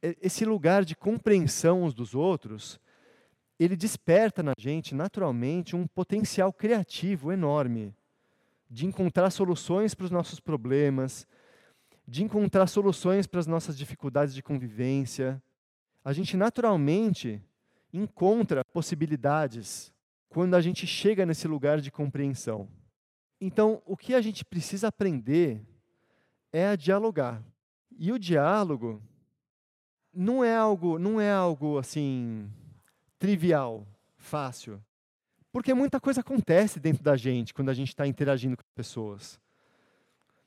Esse 0.01 0.45
lugar 0.45 0.85
de 0.85 0.95
compreensão 0.95 1.83
uns 1.83 1.93
dos 1.93 2.13
outros, 2.13 2.79
ele 3.59 3.75
desperta 3.75 4.43
na 4.43 4.53
gente, 4.57 4.93
naturalmente, 4.93 5.75
um 5.75 5.87
potencial 5.87 6.53
criativo 6.53 7.31
enorme 7.31 7.95
de 8.69 8.85
encontrar 8.85 9.29
soluções 9.31 9.95
para 9.95 10.05
os 10.05 10.11
nossos 10.11 10.39
problemas, 10.39 11.25
de 12.07 12.23
encontrar 12.23 12.67
soluções 12.67 13.25
para 13.25 13.39
as 13.39 13.47
nossas 13.47 13.77
dificuldades 13.77 14.35
de 14.35 14.43
convivência. 14.43 15.41
A 16.03 16.13
gente 16.13 16.37
naturalmente 16.37 17.41
encontra 17.91 18.63
possibilidades 18.65 19.91
quando 20.29 20.55
a 20.55 20.61
gente 20.61 20.85
chega 20.85 21.25
nesse 21.25 21.47
lugar 21.47 21.81
de 21.81 21.89
compreensão. 21.89 22.69
Então, 23.39 23.81
o 23.85 23.95
que 23.95 24.13
a 24.13 24.21
gente 24.21 24.43
precisa 24.43 24.89
aprender 24.89 25.61
é 26.51 26.67
a 26.67 26.75
dialogar. 26.75 27.41
E 27.97 28.11
o 28.11 28.19
diálogo 28.19 29.01
não 30.17 30.43
é 30.43 30.55
algo, 30.55 30.97
não 30.97 31.21
é 31.21 31.31
algo 31.31 31.77
assim 31.77 32.49
trivial, 33.19 33.87
fácil. 34.17 34.83
Porque 35.51 35.73
muita 35.75 35.99
coisa 35.99 36.21
acontece 36.21 36.79
dentro 36.79 37.03
da 37.03 37.15
gente 37.15 37.53
quando 37.53 37.69
a 37.69 37.73
gente 37.73 37.89
está 37.89 38.07
interagindo 38.07 38.57
com 38.57 38.63
pessoas. 38.75 39.39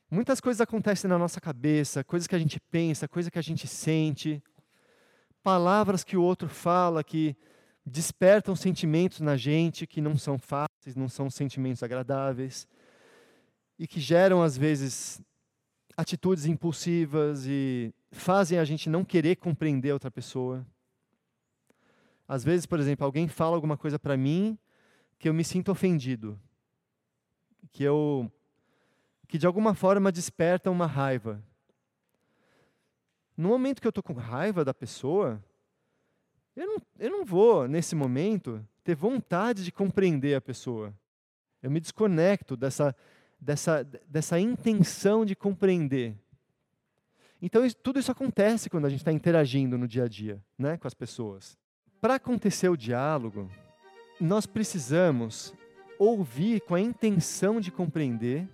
Muitas 0.09 0.41
coisas 0.41 0.59
acontecem 0.59 1.09
na 1.09 1.17
nossa 1.17 1.39
cabeça, 1.39 2.03
coisas 2.03 2.27
que 2.27 2.35
a 2.35 2.39
gente 2.39 2.59
pensa, 2.69 3.07
coisas 3.07 3.29
que 3.29 3.39
a 3.39 3.41
gente 3.41 3.65
sente, 3.65 4.43
palavras 5.41 6.03
que 6.03 6.17
o 6.17 6.21
outro 6.21 6.49
fala 6.49 7.01
que 7.01 7.33
despertam 7.85 8.55
sentimentos 8.57 9.21
na 9.21 9.37
gente 9.37 9.87
que 9.87 10.01
não 10.01 10.17
são 10.17 10.37
fáceis, 10.37 10.97
não 10.97 11.07
são 11.07 11.29
sentimentos 11.29 11.81
agradáveis 11.81 12.67
e 13.79 13.87
que 13.87 14.01
geram 14.01 14.43
às 14.43 14.57
vezes 14.57 15.21
atitudes 15.95 16.45
impulsivas 16.45 17.45
e 17.47 17.93
fazem 18.11 18.59
a 18.59 18.65
gente 18.65 18.89
não 18.89 19.03
querer 19.03 19.37
compreender 19.37 19.93
outra 19.93 20.11
pessoa. 20.11 20.65
Às 22.27 22.43
vezes, 22.43 22.65
por 22.65 22.79
exemplo, 22.79 23.05
alguém 23.05 23.27
fala 23.27 23.55
alguma 23.55 23.77
coisa 23.77 23.97
para 23.97 24.15
mim 24.15 24.57
que 25.17 25.29
eu 25.29 25.33
me 25.33 25.43
sinto 25.43 25.71
ofendido, 25.71 26.39
que 27.71 27.83
eu 27.83 28.31
que 29.27 29.37
de 29.37 29.47
alguma 29.47 29.73
forma 29.73 30.11
desperta 30.11 30.69
uma 30.69 30.85
raiva. 30.85 31.41
No 33.37 33.47
momento 33.47 33.79
que 33.79 33.87
eu 33.87 33.91
estou 33.91 34.03
com 34.03 34.11
raiva 34.11 34.65
da 34.65 34.73
pessoa, 34.73 35.41
eu 36.53 36.67
não, 36.67 36.81
eu 36.99 37.09
não 37.09 37.25
vou, 37.25 37.65
nesse 37.65 37.95
momento, 37.95 38.65
ter 38.83 38.93
vontade 38.93 39.63
de 39.63 39.71
compreender 39.71 40.35
a 40.35 40.41
pessoa. 40.41 40.93
Eu 41.63 41.71
me 41.71 41.79
desconecto 41.79 42.57
dessa, 42.57 42.93
dessa, 43.39 43.83
dessa 44.05 44.37
intenção 44.37 45.23
de 45.23 45.35
compreender. 45.35 46.17
Então, 47.41 47.65
isso, 47.65 47.75
tudo 47.77 47.99
isso 47.99 48.11
acontece 48.11 48.69
quando 48.69 48.85
a 48.85 48.89
gente 48.89 48.99
está 48.99 49.11
interagindo 49.11 49.77
no 49.77 49.87
dia 49.87 50.03
a 50.03 50.07
dia 50.07 50.39
né, 50.57 50.77
com 50.77 50.87
as 50.87 50.93
pessoas. 50.93 51.57
Para 51.99 52.15
acontecer 52.15 52.69
o 52.69 52.77
diálogo, 52.77 53.49
nós 54.19 54.45
precisamos 54.45 55.53
ouvir 55.97 56.61
com 56.61 56.75
a 56.75 56.79
intenção 56.79 57.59
de 57.59 57.71
compreender 57.71 58.47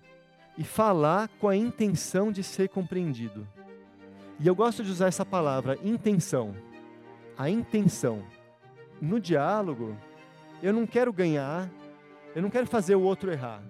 e 0.58 0.63
falar 0.63 1.27
com 1.39 1.50
a 1.50 1.56
intenção 1.56 2.32
de 2.32 2.44
ser 2.44 2.70
compreendido. 2.70 3.48
E 4.39 4.48
eu 4.48 4.56
gosto 4.56 4.84
de 4.84 4.91
usar 4.91 5.08
essa 5.08 5.25
palavra, 5.25 5.77
intenção. 5.84 6.56
A 7.38 7.50
intenção. 7.50 8.24
No 9.01 9.20
diálogo, 9.20 9.96
eu 10.62 10.74
não 10.74 10.88
quero 10.88 11.12
ganhar, 11.12 11.70
eu 12.36 12.41
não 12.41 12.50
quero 12.50 12.67
fazer 12.67 12.96
o 12.96 13.01
outro 13.01 13.32
errar. 13.32 13.62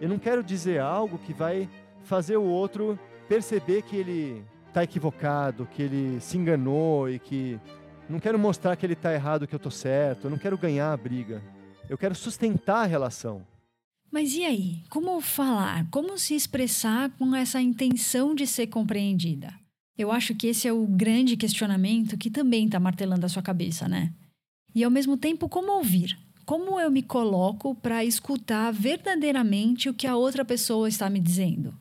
Eu 0.00 0.08
não 0.08 0.18
quero 0.18 0.42
dizer 0.42 0.80
algo 0.80 1.18
que 1.18 1.32
vai 1.32 1.68
fazer 2.02 2.36
o 2.36 2.44
outro 2.44 2.98
perceber 3.28 3.82
que 3.82 3.96
ele 3.96 4.44
está 4.76 4.84
equivocado, 4.84 5.66
que 5.74 5.80
ele 5.80 6.20
se 6.20 6.36
enganou 6.36 7.08
e 7.08 7.18
que. 7.18 7.58
Não 8.08 8.20
quero 8.20 8.38
mostrar 8.38 8.76
que 8.76 8.84
ele 8.84 8.92
está 8.92 9.12
errado, 9.12 9.46
que 9.46 9.54
eu 9.54 9.56
estou 9.56 9.72
certo. 9.72 10.26
Eu 10.26 10.30
não 10.30 10.38
quero 10.38 10.56
ganhar 10.56 10.92
a 10.92 10.96
briga. 10.96 11.42
Eu 11.88 11.98
quero 11.98 12.14
sustentar 12.14 12.82
a 12.82 12.86
relação. 12.86 13.44
Mas 14.12 14.34
e 14.34 14.44
aí? 14.44 14.82
Como 14.88 15.20
falar? 15.20 15.88
Como 15.90 16.16
se 16.16 16.34
expressar 16.34 17.10
com 17.18 17.34
essa 17.34 17.60
intenção 17.60 18.34
de 18.34 18.46
ser 18.46 18.68
compreendida? 18.68 19.52
Eu 19.98 20.12
acho 20.12 20.34
que 20.34 20.46
esse 20.46 20.68
é 20.68 20.72
o 20.72 20.86
grande 20.86 21.36
questionamento 21.36 22.16
que 22.16 22.30
também 22.30 22.66
está 22.66 22.78
martelando 22.78 23.26
a 23.26 23.28
sua 23.28 23.42
cabeça, 23.42 23.88
né? 23.88 24.12
E 24.74 24.84
ao 24.84 24.90
mesmo 24.90 25.16
tempo, 25.16 25.48
como 25.48 25.72
ouvir? 25.72 26.16
Como 26.44 26.78
eu 26.78 26.90
me 26.90 27.02
coloco 27.02 27.74
para 27.74 28.04
escutar 28.04 28.72
verdadeiramente 28.72 29.88
o 29.88 29.94
que 29.94 30.06
a 30.06 30.16
outra 30.16 30.44
pessoa 30.44 30.88
está 30.88 31.10
me 31.10 31.18
dizendo? 31.18 31.74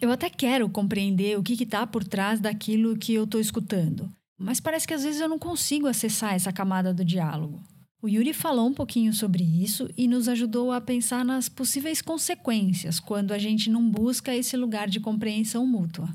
Eu 0.00 0.10
até 0.10 0.30
quero 0.30 0.66
compreender 0.70 1.38
o 1.38 1.42
que 1.42 1.62
está 1.62 1.86
por 1.86 2.02
trás 2.02 2.40
daquilo 2.40 2.96
que 2.96 3.12
eu 3.12 3.24
estou 3.24 3.38
escutando, 3.38 4.10
mas 4.38 4.58
parece 4.58 4.88
que 4.88 4.94
às 4.94 5.04
vezes 5.04 5.20
eu 5.20 5.28
não 5.28 5.38
consigo 5.38 5.86
acessar 5.86 6.34
essa 6.34 6.50
camada 6.50 6.94
do 6.94 7.04
diálogo. 7.04 7.62
O 8.00 8.08
Yuri 8.08 8.32
falou 8.32 8.66
um 8.66 8.72
pouquinho 8.72 9.12
sobre 9.12 9.44
isso 9.44 9.90
e 9.94 10.08
nos 10.08 10.26
ajudou 10.26 10.72
a 10.72 10.80
pensar 10.80 11.22
nas 11.22 11.50
possíveis 11.50 12.00
consequências 12.00 12.98
quando 12.98 13.32
a 13.32 13.38
gente 13.38 13.68
não 13.68 13.90
busca 13.90 14.34
esse 14.34 14.56
lugar 14.56 14.88
de 14.88 15.00
compreensão 15.00 15.66
mútua. 15.66 16.08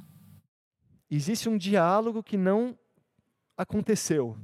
Existe 1.08 1.48
um 1.48 1.56
diálogo 1.56 2.24
que 2.24 2.38
não 2.38 2.76
aconteceu. 3.56 4.36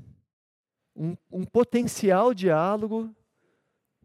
Um, 0.95 1.17
um 1.31 1.43
potencial 1.43 2.31
diálogo 2.31 3.10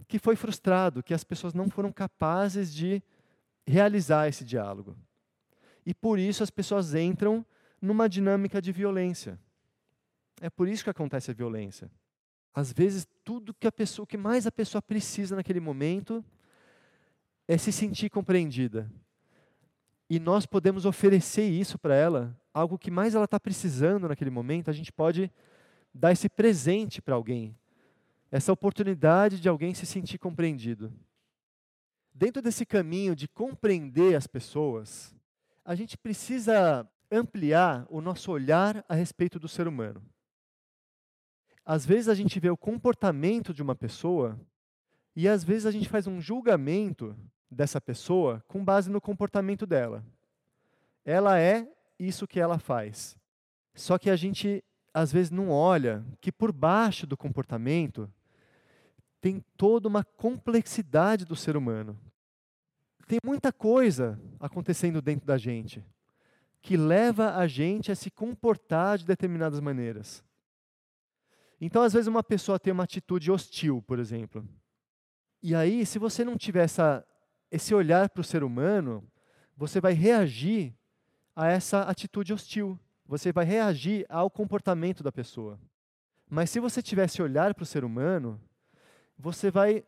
que 0.08 0.18
foi 0.18 0.34
frustrado, 0.34 1.02
que 1.02 1.12
as 1.12 1.24
pessoas 1.24 1.52
não 1.52 1.68
foram 1.68 1.92
capazes 1.92 2.72
de 2.72 3.02
realizar 3.66 4.28
esse 4.28 4.42
diálogo. 4.42 4.96
E 5.86 5.94
por 5.94 6.18
isso 6.18 6.42
as 6.42 6.50
pessoas 6.50 6.94
entram 6.94 7.46
numa 7.80 8.08
dinâmica 8.08 8.60
de 8.60 8.72
violência. 8.72 9.38
É 10.40 10.50
por 10.50 10.68
isso 10.68 10.82
que 10.82 10.90
acontece 10.90 11.30
a 11.30 11.34
violência. 11.34 11.88
Às 12.52 12.72
vezes, 12.72 13.06
tudo 13.24 13.54
que 13.54 13.66
a 13.66 13.72
pessoa, 13.72 14.04
o 14.04 14.06
que 14.06 14.16
mais 14.16 14.46
a 14.46 14.52
pessoa 14.52 14.82
precisa 14.82 15.36
naquele 15.36 15.60
momento 15.60 16.24
é 17.46 17.56
se 17.56 17.70
sentir 17.70 18.10
compreendida. 18.10 18.90
E 20.10 20.18
nós 20.18 20.44
podemos 20.44 20.84
oferecer 20.84 21.48
isso 21.48 21.78
para 21.78 21.94
ela, 21.94 22.36
algo 22.52 22.78
que 22.78 22.90
mais 22.90 23.14
ela 23.14 23.24
está 23.24 23.38
precisando 23.38 24.08
naquele 24.08 24.30
momento, 24.30 24.70
a 24.70 24.72
gente 24.72 24.92
pode 24.92 25.30
dar 25.92 26.12
esse 26.12 26.28
presente 26.28 27.00
para 27.00 27.14
alguém, 27.14 27.56
essa 28.30 28.52
oportunidade 28.52 29.40
de 29.40 29.48
alguém 29.48 29.74
se 29.74 29.86
sentir 29.86 30.18
compreendido. 30.18 30.92
Dentro 32.14 32.42
desse 32.42 32.64
caminho 32.66 33.14
de 33.14 33.28
compreender 33.28 34.14
as 34.14 34.26
pessoas, 34.26 35.15
a 35.66 35.74
gente 35.74 35.98
precisa 35.98 36.88
ampliar 37.10 37.84
o 37.90 38.00
nosso 38.00 38.30
olhar 38.30 38.84
a 38.88 38.94
respeito 38.94 39.36
do 39.36 39.48
ser 39.48 39.66
humano. 39.66 40.00
Às 41.64 41.84
vezes 41.84 42.08
a 42.08 42.14
gente 42.14 42.38
vê 42.38 42.48
o 42.48 42.56
comportamento 42.56 43.52
de 43.52 43.62
uma 43.62 43.74
pessoa 43.74 44.40
e 45.16 45.26
às 45.26 45.42
vezes 45.42 45.66
a 45.66 45.72
gente 45.72 45.88
faz 45.88 46.06
um 46.06 46.20
julgamento 46.20 47.16
dessa 47.50 47.80
pessoa 47.80 48.44
com 48.46 48.64
base 48.64 48.88
no 48.88 49.00
comportamento 49.00 49.66
dela. 49.66 50.04
Ela 51.04 51.40
é 51.40 51.68
isso 51.98 52.28
que 52.28 52.38
ela 52.38 52.60
faz. 52.60 53.18
Só 53.74 53.98
que 53.98 54.08
a 54.08 54.14
gente 54.14 54.62
às 54.94 55.10
vezes 55.10 55.32
não 55.32 55.50
olha 55.50 56.04
que 56.20 56.30
por 56.30 56.52
baixo 56.52 57.08
do 57.08 57.16
comportamento 57.16 58.08
tem 59.20 59.44
toda 59.56 59.88
uma 59.88 60.04
complexidade 60.04 61.24
do 61.24 61.34
ser 61.34 61.56
humano. 61.56 61.98
Tem 63.06 63.18
muita 63.24 63.52
coisa 63.52 64.20
acontecendo 64.40 65.00
dentro 65.00 65.26
da 65.26 65.38
gente 65.38 65.84
que 66.60 66.76
leva 66.76 67.36
a 67.36 67.46
gente 67.46 67.92
a 67.92 67.94
se 67.94 68.10
comportar 68.10 68.98
de 68.98 69.06
determinadas 69.06 69.60
maneiras. 69.60 70.24
Então, 71.60 71.82
às 71.82 71.92
vezes, 71.92 72.08
uma 72.08 72.24
pessoa 72.24 72.58
tem 72.58 72.72
uma 72.72 72.82
atitude 72.82 73.30
hostil, 73.30 73.80
por 73.86 74.00
exemplo. 74.00 74.46
E 75.40 75.54
aí, 75.54 75.86
se 75.86 75.96
você 75.96 76.24
não 76.24 76.36
tiver 76.36 76.64
essa, 76.64 77.06
esse 77.52 77.72
olhar 77.72 78.08
para 78.08 78.20
o 78.20 78.24
ser 78.24 78.42
humano, 78.42 79.08
você 79.56 79.80
vai 79.80 79.92
reagir 79.92 80.74
a 81.36 81.46
essa 81.46 81.82
atitude 81.82 82.32
hostil. 82.32 82.78
você 83.06 83.30
vai 83.30 83.44
reagir 83.44 84.04
ao 84.08 84.28
comportamento 84.28 85.04
da 85.04 85.12
pessoa. 85.12 85.60
Mas 86.28 86.50
se 86.50 86.58
você 86.58 86.82
tivesse 86.82 87.22
olhar 87.22 87.54
para 87.54 87.62
o 87.62 87.66
ser 87.66 87.84
humano, 87.84 88.40
você 89.16 89.48
vai 89.48 89.84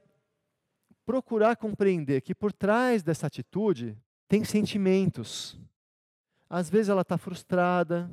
procurar 1.09 1.57
compreender 1.57 2.21
que 2.21 2.35
por 2.35 2.53
trás 2.53 3.03
dessa 3.03 3.29
atitude 3.29 3.97
tem 4.29 4.45
sentimentos. 4.45 5.59
Às 6.51 6.69
vezes 6.69 6.91
ela 6.91 7.01
está 7.01 7.17
frustrada, 7.17 8.11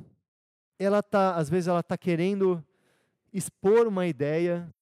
ela 0.78 1.02
tá, 1.02 1.36
às 1.36 1.50
vezes 1.50 1.68
ela 1.68 1.80
está 1.80 1.98
querendo 1.98 2.64
expor 3.34 3.86
uma 3.86 4.06
ideia, 4.06 4.74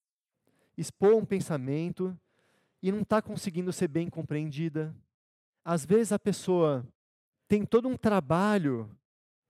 expor 0.78 1.12
um 1.12 1.24
pensamento 1.24 2.16
e 2.80 2.92
não 2.92 3.00
está 3.00 3.20
conseguindo 3.20 3.72
ser 3.72 3.88
bem 3.88 4.08
compreendida. 4.08 4.94
Às 5.64 5.84
vezes 5.84 6.12
a 6.12 6.18
pessoa 6.18 6.86
tem 7.48 7.66
todo 7.66 7.88
um 7.88 7.96
trabalho 7.96 8.88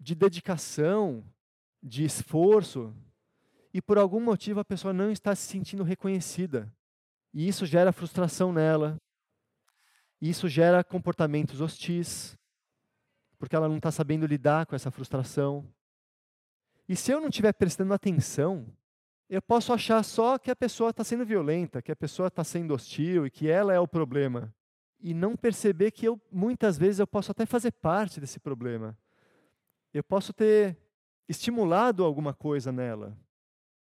de 0.01 0.15
dedicação, 0.15 1.23
de 1.83 2.03
esforço, 2.03 2.95
e 3.75 3.83
por 3.83 3.99
algum 3.99 4.21
motivo 4.21 4.59
a 4.59 4.65
pessoa 4.65 4.95
não 4.95 5.11
está 5.11 5.35
se 5.35 5.47
sentindo 5.47 5.83
reconhecida. 5.83 6.73
E 7.35 7.49
isso 7.49 7.67
gera 7.67 7.93
frustração 7.93 8.53
nela. 8.53 8.97
Isso 10.21 10.49
gera 10.49 10.85
comportamentos 10.85 11.61
hostis, 11.61 12.39
porque 13.39 13.57
ela 13.57 13.69
não 13.69 13.77
está 13.77 13.91
sabendo 13.91 14.25
lidar 14.25 14.65
com 14.67 14.77
essa 14.77 14.91
frustração. 14.91 15.69
E 16.89 16.95
se 16.95 17.11
eu 17.11 17.21
não 17.21 17.29
estiver 17.29 17.53
prestando 17.53 17.93
atenção, 17.93 18.65
eu 19.29 19.43
posso 19.43 19.73
achar 19.73 20.03
só 20.05 20.39
que 20.39 20.51
a 20.51 20.57
pessoa 20.57 20.91
está 20.91 21.03
sendo 21.03 21.27
violenta, 21.27 21.83
que 21.83 21.91
a 21.91 21.97
pessoa 21.97 22.29
está 22.29 22.45
sendo 22.45 22.73
hostil 22.73 23.27
e 23.27 23.31
que 23.31 23.49
ela 23.49 23.75
é 23.75 23.81
o 23.81 23.89
problema. 23.89 24.55
E 25.01 25.13
não 25.13 25.37
perceber 25.37 25.91
que 25.91 26.07
eu, 26.07 26.21
muitas 26.31 26.79
vezes, 26.79 27.01
eu 27.01 27.07
posso 27.07 27.33
até 27.33 27.45
fazer 27.45 27.73
parte 27.73 28.21
desse 28.21 28.39
problema. 28.39 28.97
Eu 29.93 30.05
posso 30.05 30.33
ter 30.33 30.79
estimulado 31.29 32.05
alguma 32.05 32.33
coisa 32.33 32.71
nela. 32.71 33.19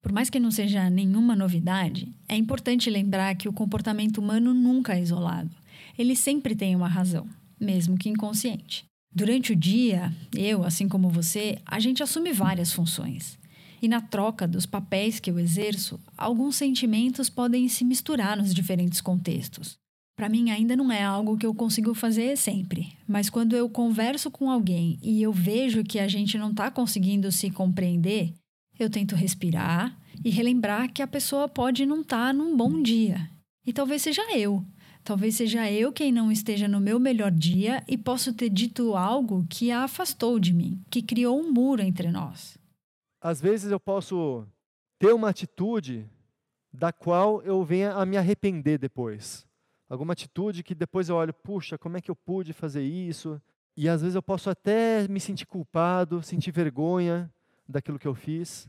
Por 0.02 0.12
mais 0.12 0.30
que 0.30 0.38
não 0.38 0.50
seja 0.50 0.88
nenhuma 0.88 1.34
novidade, 1.34 2.14
é 2.28 2.36
importante 2.36 2.88
lembrar 2.88 3.34
que 3.34 3.48
o 3.48 3.52
comportamento 3.52 4.18
humano 4.18 4.54
nunca 4.54 4.94
é 4.94 5.02
isolado. 5.02 5.50
Ele 5.98 6.14
sempre 6.14 6.54
tem 6.54 6.76
uma 6.76 6.88
razão, 6.88 7.26
mesmo 7.60 7.98
que 7.98 8.08
inconsciente. 8.08 8.84
Durante 9.12 9.52
o 9.52 9.56
dia, 9.56 10.12
eu, 10.36 10.62
assim 10.62 10.88
como 10.88 11.08
você, 11.08 11.58
a 11.66 11.80
gente 11.80 12.02
assume 12.02 12.32
várias 12.32 12.72
funções. 12.72 13.38
E 13.80 13.88
na 13.88 14.00
troca 14.00 14.46
dos 14.46 14.66
papéis 14.66 15.18
que 15.18 15.30
eu 15.30 15.38
exerço, 15.38 15.98
alguns 16.16 16.56
sentimentos 16.56 17.28
podem 17.28 17.68
se 17.68 17.84
misturar 17.84 18.36
nos 18.36 18.54
diferentes 18.54 19.00
contextos. 19.00 19.76
Para 20.16 20.28
mim, 20.28 20.50
ainda 20.50 20.76
não 20.76 20.90
é 20.90 21.02
algo 21.02 21.38
que 21.38 21.46
eu 21.46 21.54
consigo 21.54 21.94
fazer 21.94 22.36
sempre, 22.36 22.92
mas 23.06 23.30
quando 23.30 23.54
eu 23.54 23.68
converso 23.68 24.30
com 24.30 24.50
alguém 24.50 24.98
e 25.00 25.22
eu 25.22 25.32
vejo 25.32 25.84
que 25.84 25.98
a 25.98 26.08
gente 26.08 26.36
não 26.36 26.50
está 26.50 26.70
conseguindo 26.72 27.30
se 27.30 27.50
compreender, 27.50 28.32
eu 28.78 28.90
tento 28.90 29.14
respirar 29.14 29.96
e 30.24 30.30
relembrar 30.30 30.92
que 30.92 31.02
a 31.02 31.06
pessoa 31.06 31.48
pode 31.48 31.84
não 31.84 32.00
estar 32.00 32.28
tá 32.28 32.32
num 32.32 32.56
bom 32.56 32.82
dia. 32.82 33.30
E 33.66 33.72
talvez 33.72 34.02
seja 34.02 34.22
eu. 34.36 34.64
Talvez 35.04 35.36
seja 35.36 35.70
eu 35.70 35.92
quem 35.92 36.12
não 36.12 36.30
esteja 36.30 36.68
no 36.68 36.80
meu 36.80 36.98
melhor 36.98 37.30
dia 37.30 37.82
e 37.88 37.96
posso 37.96 38.32
ter 38.32 38.50
dito 38.50 38.94
algo 38.94 39.46
que 39.48 39.70
a 39.70 39.84
afastou 39.84 40.38
de 40.38 40.52
mim, 40.52 40.82
que 40.90 41.00
criou 41.00 41.40
um 41.40 41.50
muro 41.50 41.82
entre 41.82 42.10
nós 42.10 42.58
às 43.20 43.40
vezes 43.40 43.70
eu 43.70 43.80
posso 43.80 44.46
ter 44.98 45.12
uma 45.12 45.28
atitude 45.28 46.08
da 46.72 46.92
qual 46.92 47.42
eu 47.42 47.64
venha 47.64 47.92
a 47.92 48.06
me 48.06 48.16
arrepender 48.16 48.78
depois. 48.78 49.46
Alguma 49.88 50.12
atitude 50.12 50.62
que 50.62 50.74
depois 50.74 51.08
eu 51.08 51.16
olho, 51.16 51.32
puxa, 51.32 51.78
como 51.78 51.96
é 51.96 52.00
que 52.00 52.10
eu 52.10 52.16
pude 52.16 52.52
fazer 52.52 52.82
isso? 52.82 53.40
E 53.76 53.88
às 53.88 54.02
vezes 54.02 54.14
eu 54.14 54.22
posso 54.22 54.50
até 54.50 55.08
me 55.08 55.18
sentir 55.18 55.46
culpado, 55.46 56.22
sentir 56.22 56.50
vergonha 56.50 57.32
daquilo 57.68 57.98
que 57.98 58.08
eu 58.08 58.14
fiz. 58.14 58.68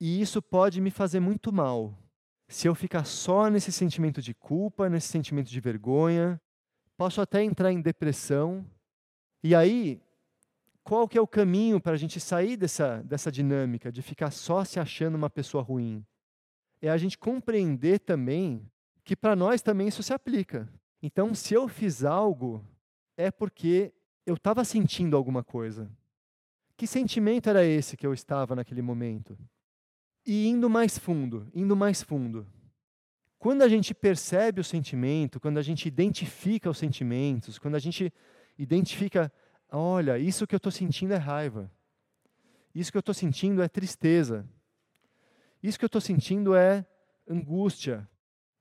E 0.00 0.20
isso 0.20 0.40
pode 0.40 0.80
me 0.80 0.90
fazer 0.90 1.20
muito 1.20 1.52
mal. 1.52 1.94
Se 2.48 2.66
eu 2.66 2.74
ficar 2.74 3.04
só 3.04 3.48
nesse 3.48 3.70
sentimento 3.70 4.22
de 4.22 4.32
culpa, 4.32 4.88
nesse 4.88 5.08
sentimento 5.08 5.50
de 5.50 5.60
vergonha, 5.60 6.40
posso 6.96 7.20
até 7.20 7.42
entrar 7.42 7.72
em 7.72 7.80
depressão. 7.80 8.64
E 9.42 9.54
aí, 9.54 10.00
qual 10.82 11.06
que 11.06 11.18
é 11.18 11.20
o 11.20 11.26
caminho 11.26 11.80
para 11.80 11.92
a 11.92 11.96
gente 11.96 12.18
sair 12.18 12.56
dessa, 12.56 13.02
dessa 13.02 13.30
dinâmica 13.30 13.92
de 13.92 14.02
ficar 14.02 14.30
só 14.30 14.64
se 14.64 14.80
achando 14.80 15.14
uma 15.14 15.30
pessoa 15.30 15.62
ruim? 15.62 16.04
É 16.80 16.88
a 16.90 16.96
gente 16.96 17.18
compreender 17.18 18.00
também 18.00 18.66
que 19.04 19.14
para 19.14 19.36
nós 19.36 19.60
também 19.60 19.88
isso 19.88 20.02
se 20.02 20.12
aplica. 20.12 20.68
Então, 21.02 21.34
se 21.34 21.54
eu 21.54 21.68
fiz 21.68 22.04
algo, 22.04 22.64
é 23.16 23.30
porque 23.30 23.92
eu 24.26 24.34
estava 24.34 24.64
sentindo 24.64 25.16
alguma 25.16 25.42
coisa. 25.42 25.90
Que 26.80 26.86
sentimento 26.86 27.50
era 27.50 27.62
esse 27.62 27.94
que 27.94 28.06
eu 28.06 28.14
estava 28.14 28.56
naquele 28.56 28.80
momento? 28.80 29.36
E 30.24 30.48
indo 30.48 30.70
mais 30.70 30.96
fundo, 30.96 31.46
indo 31.54 31.76
mais 31.76 32.02
fundo. 32.02 32.46
Quando 33.38 33.60
a 33.60 33.68
gente 33.68 33.92
percebe 33.92 34.62
o 34.62 34.64
sentimento, 34.64 35.38
quando 35.38 35.58
a 35.58 35.62
gente 35.62 35.86
identifica 35.86 36.70
os 36.70 36.78
sentimentos, 36.78 37.58
quando 37.58 37.74
a 37.74 37.78
gente 37.78 38.10
identifica 38.58 39.30
Olha, 39.70 40.18
isso 40.18 40.46
que 40.46 40.54
eu 40.54 40.56
estou 40.56 40.72
sentindo 40.72 41.12
é 41.12 41.18
raiva. 41.18 41.70
Isso 42.74 42.90
que 42.90 42.96
eu 42.96 43.00
estou 43.00 43.14
sentindo 43.14 43.60
é 43.60 43.68
tristeza. 43.68 44.48
Isso 45.62 45.78
que 45.78 45.84
eu 45.84 45.88
estou 45.88 46.00
sentindo 46.00 46.54
é 46.54 46.86
angústia. 47.28 48.08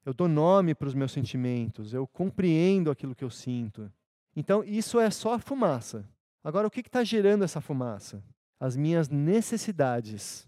Eu 0.06 0.14
dou 0.14 0.28
nome 0.28 0.76
para 0.76 0.90
os 0.90 0.94
meus 0.94 1.14
sentimentos. 1.14 1.94
Eu 1.94 2.06
compreendo 2.06 2.92
aquilo 2.92 3.16
que 3.16 3.24
eu 3.24 3.30
sinto. 3.30 3.90
Então, 4.36 4.62
isso 4.62 5.00
é 5.00 5.10
só 5.10 5.40
fumaça. 5.40 6.06
Agora, 6.44 6.68
o 6.68 6.72
que 6.72 6.80
está 6.82 7.04
gerando 7.04 7.44
essa 7.44 7.60
fumaça? 7.60 8.24
As 8.60 8.76
minhas 8.76 9.10
necessidades. 9.10 10.48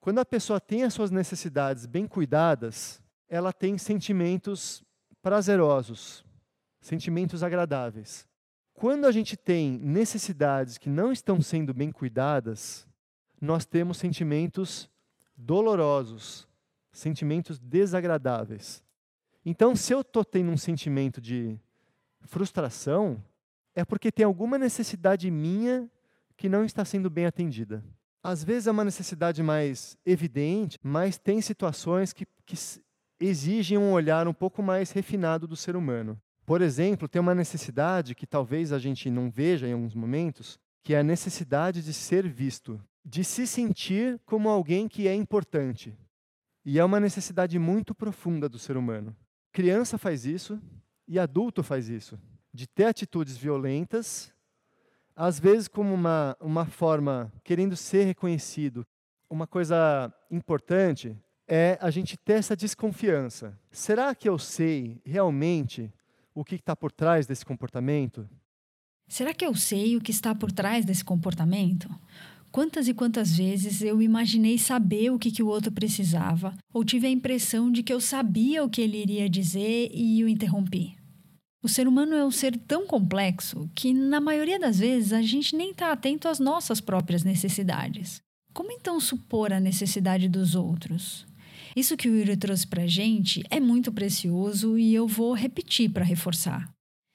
Quando 0.00 0.18
a 0.18 0.24
pessoa 0.24 0.60
tem 0.60 0.82
as 0.82 0.94
suas 0.94 1.10
necessidades 1.10 1.86
bem 1.86 2.06
cuidadas, 2.06 3.00
ela 3.28 3.52
tem 3.52 3.78
sentimentos 3.78 4.82
prazerosos, 5.22 6.24
sentimentos 6.80 7.42
agradáveis. 7.42 8.26
Quando 8.74 9.06
a 9.06 9.12
gente 9.12 9.36
tem 9.36 9.78
necessidades 9.78 10.76
que 10.76 10.88
não 10.88 11.12
estão 11.12 11.40
sendo 11.40 11.72
bem 11.72 11.92
cuidadas, 11.92 12.86
nós 13.40 13.64
temos 13.64 13.98
sentimentos 13.98 14.90
dolorosos, 15.36 16.48
sentimentos 16.90 17.58
desagradáveis. 17.58 18.82
Então, 19.44 19.74
se 19.76 19.92
eu 19.92 20.00
estou 20.00 20.24
tendo 20.24 20.50
um 20.50 20.56
sentimento 20.56 21.20
de 21.20 21.58
frustração, 22.22 23.22
é 23.74 23.84
porque 23.84 24.12
tem 24.12 24.24
alguma 24.24 24.58
necessidade 24.58 25.30
minha 25.30 25.90
que 26.36 26.48
não 26.48 26.64
está 26.64 26.84
sendo 26.84 27.08
bem 27.08 27.26
atendida. 27.26 27.84
Às 28.22 28.44
vezes 28.44 28.66
é 28.66 28.70
uma 28.70 28.84
necessidade 28.84 29.42
mais 29.42 29.96
evidente, 30.06 30.78
mas 30.82 31.18
tem 31.18 31.40
situações 31.40 32.12
que, 32.12 32.26
que 32.46 32.54
exigem 33.18 33.78
um 33.78 33.92
olhar 33.92 34.28
um 34.28 34.34
pouco 34.34 34.62
mais 34.62 34.92
refinado 34.92 35.46
do 35.46 35.56
ser 35.56 35.74
humano. 35.74 36.20
Por 36.44 36.60
exemplo, 36.60 37.08
tem 37.08 37.20
uma 37.20 37.34
necessidade 37.34 38.14
que 38.14 38.26
talvez 38.26 38.72
a 38.72 38.78
gente 38.78 39.08
não 39.10 39.30
veja 39.30 39.66
em 39.66 39.72
alguns 39.72 39.94
momentos, 39.94 40.58
que 40.82 40.94
é 40.94 40.98
a 40.98 41.04
necessidade 41.04 41.82
de 41.82 41.92
ser 41.94 42.28
visto, 42.28 42.80
de 43.04 43.24
se 43.24 43.46
sentir 43.46 44.20
como 44.24 44.48
alguém 44.48 44.88
que 44.88 45.06
é 45.06 45.14
importante. 45.14 45.96
E 46.64 46.78
é 46.78 46.84
uma 46.84 47.00
necessidade 47.00 47.58
muito 47.58 47.94
profunda 47.94 48.48
do 48.48 48.58
ser 48.58 48.76
humano. 48.76 49.16
Criança 49.52 49.98
faz 49.98 50.24
isso 50.24 50.60
e 51.06 51.18
adulto 51.18 51.62
faz 51.62 51.88
isso, 51.88 52.18
de 52.52 52.66
ter 52.66 52.84
atitudes 52.84 53.36
violentas, 53.36 54.32
às 55.16 55.38
vezes 55.38 55.68
como 55.68 55.92
uma, 55.92 56.36
uma 56.40 56.66
forma 56.66 57.32
querendo 57.44 57.76
ser 57.76 58.04
reconhecido. 58.04 58.86
Uma 59.28 59.46
coisa 59.46 60.12
importante 60.30 61.16
é 61.48 61.78
a 61.80 61.90
gente 61.90 62.16
ter 62.16 62.34
essa 62.34 62.56
desconfiança. 62.56 63.58
Será 63.70 64.14
que 64.14 64.28
eu 64.28 64.38
sei 64.38 65.00
realmente 65.04 65.92
o 66.34 66.44
que 66.44 66.54
está 66.54 66.74
por 66.74 66.92
trás 66.92 67.26
desse 67.26 67.44
comportamento? 67.44 68.28
Será 69.08 69.34
que 69.34 69.44
eu 69.44 69.54
sei 69.54 69.96
o 69.96 70.00
que 70.00 70.10
está 70.10 70.34
por 70.34 70.50
trás 70.50 70.84
desse 70.84 71.04
comportamento? 71.04 71.88
Quantas 72.50 72.86
e 72.86 72.94
quantas 72.94 73.36
vezes 73.36 73.80
eu 73.80 74.02
imaginei 74.02 74.58
saber 74.58 75.10
o 75.10 75.18
que, 75.18 75.30
que 75.30 75.42
o 75.42 75.46
outro 75.46 75.72
precisava, 75.72 76.54
ou 76.72 76.84
tive 76.84 77.06
a 77.06 77.10
impressão 77.10 77.70
de 77.72 77.82
que 77.82 77.92
eu 77.92 78.00
sabia 78.00 78.62
o 78.62 78.68
que 78.68 78.82
ele 78.82 78.98
iria 78.98 79.28
dizer 79.28 79.90
e 79.92 80.22
o 80.22 80.28
interrompi? 80.28 81.01
O 81.62 81.68
ser 81.68 81.86
humano 81.86 82.16
é 82.16 82.24
um 82.24 82.30
ser 82.30 82.58
tão 82.58 82.88
complexo 82.88 83.70
que, 83.72 83.94
na 83.94 84.20
maioria 84.20 84.58
das 84.58 84.80
vezes, 84.80 85.12
a 85.12 85.22
gente 85.22 85.54
nem 85.54 85.70
está 85.70 85.92
atento 85.92 86.26
às 86.26 86.40
nossas 86.40 86.80
próprias 86.80 87.22
necessidades. 87.22 88.20
Como 88.52 88.72
então 88.72 88.98
supor 88.98 89.52
a 89.52 89.60
necessidade 89.60 90.28
dos 90.28 90.56
outros? 90.56 91.24
Isso 91.76 91.96
que 91.96 92.08
o 92.08 92.18
Yuri 92.18 92.36
trouxe 92.36 92.66
para 92.66 92.82
a 92.82 92.86
gente 92.88 93.44
é 93.48 93.60
muito 93.60 93.92
precioso 93.92 94.76
e 94.76 94.92
eu 94.92 95.06
vou 95.06 95.34
repetir 95.34 95.88
para 95.88 96.04
reforçar. 96.04 96.68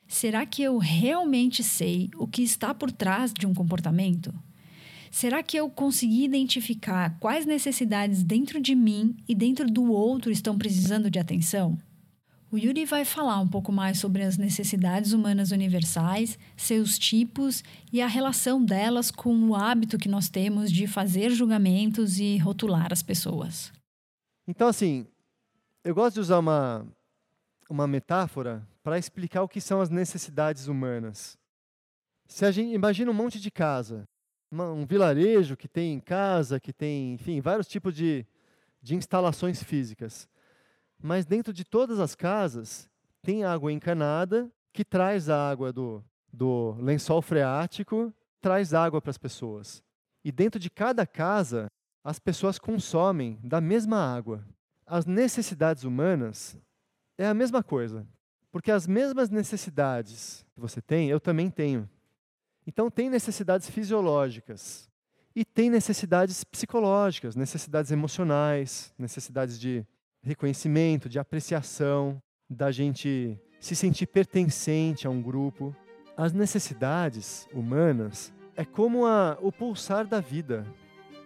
Será 0.08 0.46
que 0.46 0.64
eu 0.64 0.78
realmente 0.78 1.62
sei 1.62 2.10
o 2.16 2.26
que 2.26 2.42
está 2.42 2.74
por 2.74 2.90
trás 2.90 3.34
de 3.34 3.46
um 3.46 3.54
comportamento? 3.54 4.34
Será 5.12 5.44
que 5.44 5.58
eu 5.58 5.70
consegui 5.70 6.24
identificar 6.24 7.18
quais 7.20 7.46
necessidades 7.46 8.24
dentro 8.24 8.62
de 8.62 8.74
mim 8.74 9.18
e 9.28 9.36
dentro 9.36 9.70
do 9.70 9.92
outro 9.92 10.32
estão 10.32 10.58
precisando 10.58 11.12
de 11.12 11.20
atenção? 11.20 11.78
O 12.50 12.58
Yuri 12.58 12.86
vai 12.86 13.04
falar 13.04 13.42
um 13.42 13.48
pouco 13.48 13.74
mais 13.74 14.00
sobre 14.00 14.24
as 14.24 14.38
necessidades 14.38 15.12
humanas 15.12 15.52
universais, 15.52 16.40
seus 16.56 16.98
tipos 16.98 17.62
e 17.92 18.02
a 18.02 18.08
relação 18.08 18.64
delas 18.64 19.12
com 19.12 19.50
o 19.50 19.56
hábito 19.56 19.98
que 19.98 20.08
nós 20.08 20.30
temos 20.30 20.72
de 20.72 20.88
fazer 20.88 21.32
julgamentos 21.32 22.20
e 22.20 22.38
rotular 22.38 22.88
as 22.94 23.04
pessoas. 23.04 23.74
Então, 24.48 24.70
assim, 24.70 25.06
eu 25.84 25.94
gosto 25.94 26.16
de 26.16 26.20
usar 26.22 26.40
uma, 26.40 26.88
uma 27.70 27.86
metáfora 27.86 28.66
para 28.82 28.98
explicar 28.98 29.44
o 29.44 29.50
que 29.50 29.60
são 29.60 29.82
as 29.82 29.90
necessidades 29.90 30.68
humanas. 30.68 31.38
Se 32.30 32.46
a 32.46 32.52
gente 32.52 32.74
imagina 32.74 33.12
um 33.12 33.14
monte 33.14 33.42
de 33.42 33.52
casa, 33.52 34.08
uma, 34.50 34.72
um 34.72 34.86
vilarejo 34.86 35.58
que 35.58 35.68
tem 35.68 36.00
casa, 36.00 36.62
que 36.62 36.72
tem, 36.72 37.16
enfim, 37.16 37.42
vários 37.42 37.68
tipos 37.68 37.94
de, 37.94 38.26
de 38.82 38.96
instalações 38.96 39.62
físicas. 39.62 40.30
Mas 41.02 41.26
dentro 41.26 41.54
de 41.54 41.64
todas 41.64 42.00
as 42.00 42.16
casas 42.16 42.90
tem 43.22 43.44
água 43.44 43.72
encanada 43.72 44.52
que 44.74 44.86
traz 44.86 45.30
a 45.30 45.50
água 45.50 45.72
do, 45.72 46.04
do 46.32 46.76
lençol 46.80 47.22
freático, 47.22 48.14
traz 48.42 48.74
água 48.74 49.02
para 49.02 49.12
as 49.12 49.18
pessoas. 49.18 49.84
E 50.24 50.32
dentro 50.32 50.60
de 50.60 50.70
cada 50.70 51.06
casa, 51.06 51.68
as 52.04 52.20
pessoas 52.20 52.58
consomem 52.58 53.40
da 53.44 53.60
mesma 53.60 53.98
água. 53.98 54.46
As 54.86 55.06
necessidades 55.06 55.84
humanas 55.84 56.58
é 57.18 57.26
a 57.26 57.34
mesma 57.34 57.64
coisa. 57.64 58.08
Porque 58.52 58.72
as 58.72 58.88
mesmas 58.88 59.30
necessidades 59.30 60.46
que 60.54 60.60
você 60.60 60.82
tem, 60.82 61.10
eu 61.10 61.20
também 61.20 61.50
tenho. 61.50 61.90
Então, 62.66 62.90
tem 62.90 63.10
necessidades 63.10 63.70
fisiológicas 63.70 64.90
e 65.36 65.46
tem 65.46 65.70
necessidades 65.70 66.44
psicológicas, 66.44 67.36
necessidades 67.36 67.92
emocionais, 67.92 68.94
necessidades 68.98 69.60
de 69.60 69.86
reconhecimento, 70.28 71.10
de 71.10 71.18
apreciação, 71.18 72.22
da 72.50 72.72
gente 72.72 73.40
se 73.60 73.76
sentir 73.76 74.08
pertencente 74.08 75.08
a 75.08 75.10
um 75.10 75.22
grupo. 75.22 75.76
As 76.16 76.34
necessidades 76.34 77.48
humanas 77.54 78.34
é 78.56 78.66
como 78.66 79.06
a, 79.06 79.38
o 79.42 79.52
pulsar 79.52 80.06
da 80.06 80.20
vida, 80.20 80.66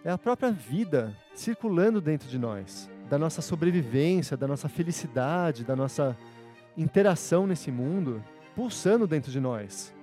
é 0.04 0.10
a 0.10 0.18
própria 0.18 0.50
vida 0.50 1.16
circulando 1.34 2.00
dentro 2.00 2.28
de 2.28 2.38
nós, 2.38 2.90
da 3.08 3.18
nossa 3.18 3.40
sobrevivência, 3.40 4.36
da 4.36 4.46
nossa 4.46 4.68
felicidade, 4.68 5.64
da 5.64 5.76
nossa 5.76 6.16
interação 6.76 7.46
nesse 7.46 7.70
mundo, 7.70 8.22
pulsando 8.54 9.06
dentro 9.06 9.30
de 9.30 9.40
nós. 9.40 9.94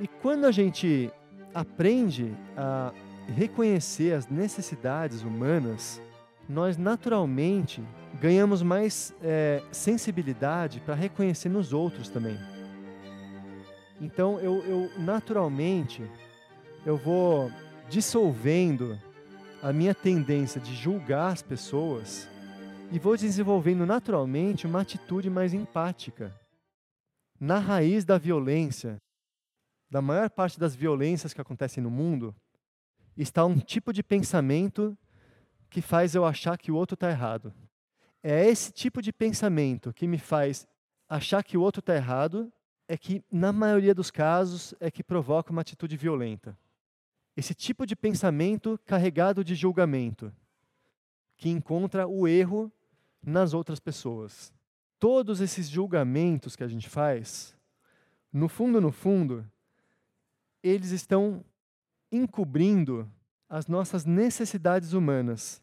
E 0.00 0.06
quando 0.06 0.44
a 0.44 0.52
gente 0.52 1.10
aprende 1.54 2.34
a 2.56 2.92
reconhecer 3.26 4.14
as 4.14 4.28
necessidades 4.28 5.22
humanas, 5.22 6.00
nós 6.48 6.76
naturalmente 6.76 7.82
ganhamos 8.20 8.62
mais 8.62 9.14
é, 9.22 9.62
sensibilidade 9.70 10.80
para 10.80 10.94
reconhecer 10.94 11.48
nos 11.48 11.72
outros 11.72 12.08
também. 12.08 12.38
Então 14.00 14.38
eu, 14.40 14.62
eu 14.64 14.90
naturalmente 14.98 16.08
eu 16.84 16.96
vou 16.96 17.50
dissolvendo 17.88 18.98
a 19.62 19.72
minha 19.72 19.94
tendência 19.94 20.60
de 20.60 20.74
julgar 20.74 21.32
as 21.32 21.42
pessoas 21.42 22.28
e 22.92 22.98
vou 22.98 23.16
desenvolvendo 23.16 23.84
naturalmente 23.84 24.66
uma 24.66 24.82
atitude 24.82 25.28
mais 25.28 25.52
empática. 25.52 26.32
Na 27.38 27.58
raiz 27.58 28.04
da 28.04 28.16
violência, 28.16 28.98
da 29.90 30.00
maior 30.00 30.30
parte 30.30 30.58
das 30.58 30.74
violências 30.74 31.32
que 31.34 31.40
acontecem 31.40 31.82
no 31.82 31.90
mundo, 31.90 32.34
está 33.16 33.44
um 33.44 33.58
tipo 33.58 33.92
de 33.92 34.02
pensamento 34.02 34.96
que 35.68 35.82
faz 35.82 36.14
eu 36.14 36.24
achar 36.24 36.56
que 36.56 36.70
o 36.70 36.76
outro 36.76 36.94
está 36.94 37.10
errado. 37.10 37.52
É 38.28 38.44
esse 38.44 38.72
tipo 38.72 39.00
de 39.00 39.12
pensamento 39.12 39.92
que 39.92 40.04
me 40.04 40.18
faz 40.18 40.66
achar 41.08 41.44
que 41.44 41.56
o 41.56 41.60
outro 41.60 41.78
está 41.78 41.94
errado, 41.94 42.52
é 42.88 42.98
que, 42.98 43.22
na 43.30 43.52
maioria 43.52 43.94
dos 43.94 44.10
casos, 44.10 44.74
é 44.80 44.90
que 44.90 45.04
provoca 45.04 45.52
uma 45.52 45.60
atitude 45.60 45.96
violenta. 45.96 46.58
Esse 47.36 47.54
tipo 47.54 47.86
de 47.86 47.94
pensamento 47.94 48.80
carregado 48.84 49.44
de 49.44 49.54
julgamento, 49.54 50.34
que 51.36 51.48
encontra 51.48 52.08
o 52.08 52.26
erro 52.26 52.72
nas 53.22 53.54
outras 53.54 53.78
pessoas. 53.78 54.52
Todos 54.98 55.40
esses 55.40 55.68
julgamentos 55.68 56.56
que 56.56 56.64
a 56.64 56.68
gente 56.68 56.88
faz, 56.88 57.56
no 58.32 58.48
fundo, 58.48 58.80
no 58.80 58.90
fundo, 58.90 59.48
eles 60.64 60.90
estão 60.90 61.44
encobrindo 62.10 63.08
as 63.48 63.68
nossas 63.68 64.04
necessidades 64.04 64.94
humanas. 64.94 65.62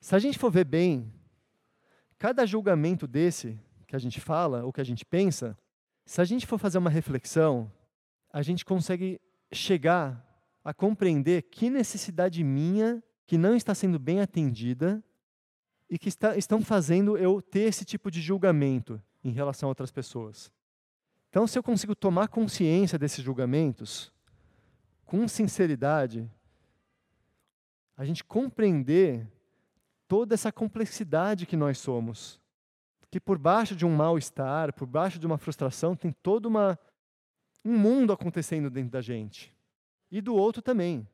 Se 0.00 0.14
a 0.14 0.20
gente 0.20 0.38
for 0.38 0.52
ver 0.52 0.66
bem, 0.66 1.12
cada 2.24 2.46
julgamento 2.46 3.06
desse 3.06 3.60
que 3.86 3.94
a 3.94 3.98
gente 3.98 4.18
fala 4.18 4.64
ou 4.64 4.72
que 4.72 4.80
a 4.80 4.84
gente 4.84 5.04
pensa, 5.04 5.54
se 6.06 6.22
a 6.22 6.24
gente 6.24 6.46
for 6.46 6.56
fazer 6.56 6.78
uma 6.78 6.88
reflexão, 6.88 7.70
a 8.32 8.40
gente 8.40 8.64
consegue 8.64 9.20
chegar 9.52 10.26
a 10.64 10.72
compreender 10.72 11.42
que 11.42 11.68
necessidade 11.68 12.42
minha 12.42 13.04
que 13.26 13.36
não 13.36 13.54
está 13.54 13.74
sendo 13.74 13.98
bem 13.98 14.22
atendida 14.22 15.04
e 15.90 15.98
que 15.98 16.08
está, 16.08 16.34
estão 16.34 16.62
fazendo 16.62 17.18
eu 17.18 17.42
ter 17.42 17.68
esse 17.68 17.84
tipo 17.84 18.10
de 18.10 18.22
julgamento 18.22 18.98
em 19.22 19.30
relação 19.30 19.66
a 19.66 19.72
outras 19.72 19.90
pessoas. 19.90 20.50
Então, 21.28 21.46
se 21.46 21.58
eu 21.58 21.62
consigo 21.62 21.94
tomar 21.94 22.28
consciência 22.28 22.98
desses 22.98 23.22
julgamentos, 23.22 24.10
com 25.04 25.28
sinceridade, 25.28 26.26
a 27.94 28.02
gente 28.02 28.24
compreender 28.24 29.30
toda 30.08 30.34
essa 30.34 30.52
complexidade 30.52 31.46
que 31.46 31.56
nós 31.56 31.78
somos. 31.78 32.40
Que 33.10 33.20
por 33.20 33.38
baixo 33.38 33.76
de 33.76 33.86
um 33.86 33.94
mal-estar, 33.94 34.72
por 34.72 34.86
baixo 34.86 35.18
de 35.18 35.26
uma 35.26 35.38
frustração, 35.38 35.94
tem 35.94 36.12
todo 36.22 36.46
uma, 36.46 36.78
um 37.64 37.78
mundo 37.78 38.12
acontecendo 38.12 38.68
dentro 38.70 38.90
da 38.90 39.00
gente. 39.00 39.54
E 40.10 40.20
do 40.20 40.34
outro 40.34 40.60
também. 40.60 41.06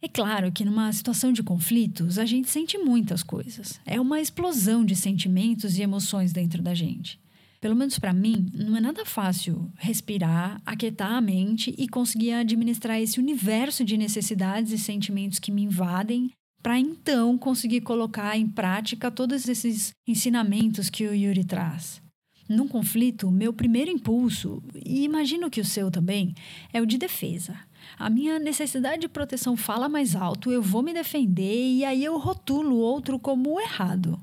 É 0.00 0.08
claro 0.08 0.52
que 0.52 0.64
numa 0.64 0.92
situação 0.92 1.32
de 1.32 1.42
conflitos, 1.42 2.18
a 2.18 2.24
gente 2.24 2.48
sente 2.48 2.78
muitas 2.78 3.22
coisas. 3.22 3.80
É 3.84 4.00
uma 4.00 4.20
explosão 4.20 4.84
de 4.84 4.94
sentimentos 4.94 5.76
e 5.76 5.82
emoções 5.82 6.32
dentro 6.32 6.62
da 6.62 6.72
gente. 6.72 7.20
Pelo 7.60 7.74
menos 7.74 7.98
para 7.98 8.12
mim, 8.12 8.48
não 8.54 8.76
é 8.76 8.80
nada 8.80 9.04
fácil 9.04 9.68
respirar, 9.76 10.62
aquietar 10.64 11.12
a 11.12 11.20
mente 11.20 11.74
e 11.76 11.88
conseguir 11.88 12.32
administrar 12.32 13.00
esse 13.00 13.18
universo 13.18 13.84
de 13.84 13.96
necessidades 13.96 14.70
e 14.70 14.78
sentimentos 14.78 15.40
que 15.40 15.50
me 15.50 15.64
invadem 15.64 16.30
para 16.62 16.78
então 16.78 17.38
conseguir 17.38 17.80
colocar 17.80 18.36
em 18.36 18.46
prática 18.46 19.10
todos 19.10 19.48
esses 19.48 19.92
ensinamentos 20.06 20.90
que 20.90 21.06
o 21.06 21.14
Yuri 21.14 21.44
traz. 21.44 22.02
Num 22.48 22.66
conflito, 22.66 23.30
meu 23.30 23.52
primeiro 23.52 23.90
impulso, 23.90 24.62
e 24.74 25.04
imagino 25.04 25.50
que 25.50 25.60
o 25.60 25.64
seu 25.64 25.90
também, 25.90 26.34
é 26.72 26.80
o 26.80 26.86
de 26.86 26.96
defesa. 26.96 27.54
A 27.98 28.08
minha 28.08 28.38
necessidade 28.38 29.02
de 29.02 29.08
proteção 29.08 29.56
fala 29.56 29.88
mais 29.88 30.16
alto, 30.16 30.50
eu 30.50 30.62
vou 30.62 30.82
me 30.82 30.94
defender 30.94 31.72
e 31.72 31.84
aí 31.84 32.02
eu 32.02 32.16
rotulo 32.18 32.76
o 32.76 32.80
outro 32.80 33.18
como 33.18 33.60
errado. 33.60 34.18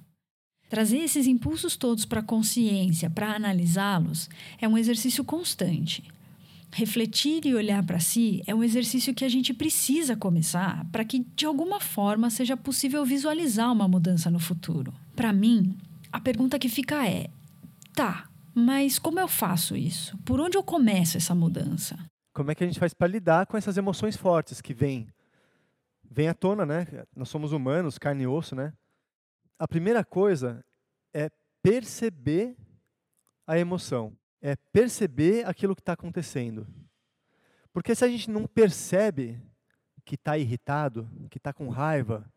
Trazer 0.69 0.97
esses 0.97 1.27
impulsos 1.27 1.75
todos 1.75 2.05
para 2.05 2.21
a 2.21 2.23
consciência, 2.23 3.09
para 3.09 3.35
analisá-los, 3.35 4.27
é 4.59 4.67
um 4.67 4.77
exercício 4.77 5.23
constante. 5.23 6.03
Refletir 6.75 7.45
e 7.45 7.55
olhar 7.55 7.85
para 7.85 8.01
si 8.01 8.43
é 8.45 8.53
um 8.53 8.61
exercício 8.61 9.13
que 9.13 9.23
a 9.23 9.29
gente 9.29 9.53
precisa 9.53 10.17
começar 10.17 10.85
para 10.91 11.05
que, 11.05 11.19
de 11.19 11.45
alguma 11.45 11.79
forma, 11.79 12.29
seja 12.29 12.57
possível 12.57 13.05
visualizar 13.05 13.71
uma 13.71 13.87
mudança 13.87 14.29
no 14.29 14.39
futuro. 14.39 14.93
Para 15.15 15.31
mim, 15.31 15.77
a 16.11 16.19
pergunta 16.19 16.59
que 16.59 16.67
fica 16.67 17.07
é: 17.07 17.29
tá, 17.93 18.29
mas 18.53 18.99
como 18.99 19.21
eu 19.21 19.27
faço 19.27 19.75
isso? 19.77 20.17
Por 20.25 20.41
onde 20.41 20.57
eu 20.57 20.63
começo 20.63 21.15
essa 21.15 21.33
mudança? 21.33 21.97
Como 22.33 22.51
é 22.51 22.55
que 22.55 22.63
a 22.65 22.67
gente 22.67 22.79
faz 22.79 22.93
para 22.93 23.07
lidar 23.07 23.45
com 23.45 23.55
essas 23.55 23.77
emoções 23.77 24.17
fortes 24.17 24.59
que 24.59 24.73
vêm? 24.73 25.07
Vêm 26.11 26.27
à 26.27 26.33
tona, 26.33 26.65
né? 26.65 26.85
Nós 27.15 27.29
somos 27.29 27.53
humanos, 27.53 27.97
carne 27.97 28.23
e 28.23 28.27
osso, 28.27 28.53
né? 28.53 28.73
a 29.57 29.67
primeira 29.67 30.03
coisa 30.03 30.63
é 31.13 31.29
perceber 31.61 32.55
a 33.47 33.57
emoção, 33.57 34.15
é 34.45 34.55
perceber 34.55 35.43
aquilo 35.47 35.75
que 35.75 35.81
está 35.81 35.93
acontecendo. 35.93 36.67
Porque 37.73 37.95
se 37.95 38.05
a 38.05 38.07
gente 38.07 38.29
não 38.29 38.45
percebe 38.45 39.41
que 40.05 40.13
está 40.13 40.37
irritado, 40.37 41.09
que 41.31 41.39
está 41.39 41.51
com 41.51 41.67
raiva, 41.67 42.31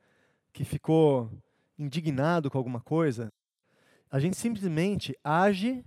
que 0.50 0.64
ficou 0.64 1.30
indignado 1.78 2.50
com 2.50 2.56
alguma 2.56 2.80
coisa, 2.80 3.30
a 4.10 4.18
gente 4.18 4.38
simplesmente 4.38 5.14
age 5.22 5.84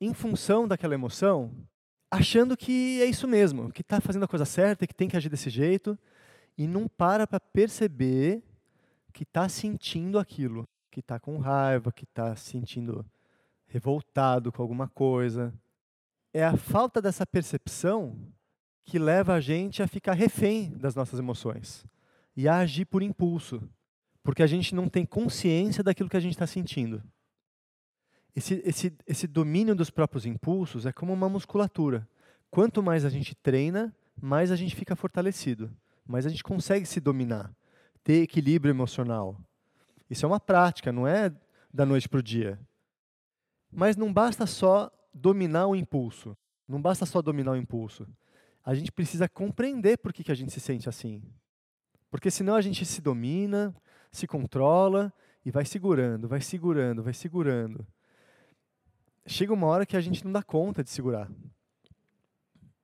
em 0.00 0.14
função 0.14 0.68
daquela 0.68 0.94
emoção, 0.94 1.52
achando 2.08 2.56
que 2.56 3.02
é 3.02 3.06
isso 3.06 3.26
mesmo, 3.26 3.72
que 3.72 3.80
está 3.80 4.00
fazendo 4.00 4.26
a 4.26 4.28
coisa 4.28 4.44
certa, 4.44 4.86
que 4.86 4.94
tem 4.94 5.08
que 5.08 5.16
agir 5.16 5.28
desse 5.28 5.50
jeito, 5.50 5.98
e 6.56 6.68
não 6.68 6.86
para 6.86 7.26
para 7.26 7.40
perceber 7.40 8.44
que 9.12 9.24
está 9.24 9.48
sentindo 9.48 10.20
aquilo, 10.20 10.68
que 10.88 11.00
está 11.00 11.18
com 11.18 11.36
raiva, 11.38 11.90
que 11.90 12.04
está 12.04 12.36
se 12.36 12.48
sentindo 12.48 13.04
revoltado 13.72 14.52
com 14.52 14.60
alguma 14.60 14.86
coisa. 14.86 15.52
É 16.32 16.44
a 16.44 16.56
falta 16.56 17.00
dessa 17.00 17.26
percepção 17.26 18.16
que 18.84 18.98
leva 18.98 19.34
a 19.34 19.40
gente 19.40 19.82
a 19.82 19.88
ficar 19.88 20.12
refém 20.12 20.70
das 20.76 20.94
nossas 20.94 21.18
emoções 21.18 21.84
e 22.36 22.46
a 22.46 22.58
agir 22.58 22.84
por 22.84 23.02
impulso, 23.02 23.62
porque 24.22 24.42
a 24.42 24.46
gente 24.46 24.74
não 24.74 24.88
tem 24.88 25.06
consciência 25.06 25.82
daquilo 25.82 26.08
que 26.08 26.16
a 26.16 26.20
gente 26.20 26.32
está 26.32 26.46
sentindo. 26.46 27.02
esse, 28.34 28.62
esse, 28.64 28.92
esse 29.06 29.26
domínio 29.26 29.74
dos 29.74 29.90
próprios 29.90 30.26
impulsos 30.26 30.86
é 30.86 30.92
como 30.92 31.12
uma 31.12 31.28
musculatura. 31.28 32.08
Quanto 32.50 32.82
mais 32.82 33.04
a 33.04 33.08
gente 33.08 33.34
treina, 33.34 33.94
mais 34.20 34.50
a 34.50 34.56
gente 34.56 34.76
fica 34.76 34.94
fortalecido, 34.94 35.74
mais 36.06 36.26
a 36.26 36.28
gente 36.28 36.44
consegue 36.44 36.84
se 36.84 37.00
dominar, 37.00 37.50
ter 38.04 38.22
equilíbrio 38.22 38.70
emocional. 38.70 39.38
Isso 40.10 40.26
é 40.26 40.28
uma 40.28 40.40
prática, 40.40 40.92
não 40.92 41.06
é 41.06 41.32
da 41.72 41.86
noite 41.86 42.08
para 42.08 42.20
o 42.20 42.22
dia. 42.22 42.58
Mas 43.72 43.96
não 43.96 44.12
basta 44.12 44.46
só 44.46 44.90
dominar 45.14 45.66
o 45.66 45.74
impulso. 45.74 46.36
Não 46.68 46.80
basta 46.80 47.06
só 47.06 47.22
dominar 47.22 47.52
o 47.52 47.56
impulso. 47.56 48.06
A 48.64 48.74
gente 48.74 48.92
precisa 48.92 49.28
compreender 49.28 49.98
por 49.98 50.12
que, 50.12 50.22
que 50.22 50.30
a 50.30 50.34
gente 50.34 50.52
se 50.52 50.60
sente 50.60 50.88
assim. 50.88 51.22
Porque 52.10 52.30
senão 52.30 52.54
a 52.54 52.60
gente 52.60 52.84
se 52.84 53.00
domina, 53.00 53.74
se 54.10 54.26
controla 54.26 55.12
e 55.44 55.50
vai 55.50 55.64
segurando, 55.64 56.28
vai 56.28 56.40
segurando, 56.40 57.02
vai 57.02 57.14
segurando. 57.14 57.86
Chega 59.26 59.52
uma 59.52 59.66
hora 59.66 59.86
que 59.86 59.96
a 59.96 60.00
gente 60.00 60.24
não 60.24 60.32
dá 60.32 60.42
conta 60.42 60.84
de 60.84 60.90
segurar. 60.90 61.30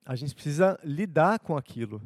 A 0.05 0.17
gente 0.17 0.35
precisa 0.35 0.79
lidar 0.83 1.39
com 1.41 1.57
aquilo. 1.57 2.03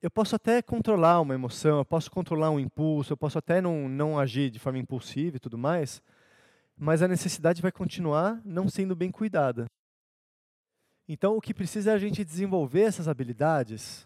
Eu 0.00 0.10
posso 0.10 0.34
até 0.34 0.62
controlar 0.62 1.20
uma 1.20 1.34
emoção, 1.34 1.78
eu 1.78 1.84
posso 1.84 2.10
controlar 2.10 2.50
um 2.50 2.58
impulso, 2.58 3.12
eu 3.12 3.16
posso 3.16 3.38
até 3.38 3.60
não, 3.60 3.88
não 3.88 4.18
agir 4.18 4.50
de 4.50 4.58
forma 4.58 4.78
impulsiva 4.78 5.36
e 5.36 5.40
tudo 5.40 5.56
mais, 5.56 6.02
mas 6.82 7.00
a 7.00 7.06
necessidade 7.06 7.62
vai 7.62 7.70
continuar 7.70 8.42
não 8.44 8.68
sendo 8.68 8.96
bem 8.96 9.08
cuidada. 9.08 9.66
Então, 11.06 11.36
o 11.36 11.40
que 11.40 11.54
precisa 11.54 11.92
é 11.92 11.94
a 11.94 11.98
gente 11.98 12.24
desenvolver 12.24 12.80
essas 12.80 13.06
habilidades 13.06 14.04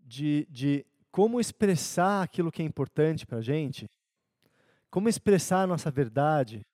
de, 0.00 0.44
de 0.50 0.84
como 1.12 1.38
expressar 1.38 2.24
aquilo 2.24 2.50
que 2.50 2.60
é 2.60 2.64
importante 2.64 3.24
para 3.24 3.38
a 3.38 3.40
gente, 3.40 3.88
como 4.90 5.08
expressar 5.08 5.62
a 5.62 5.66
nossa 5.68 5.88
verdade, 5.88 6.66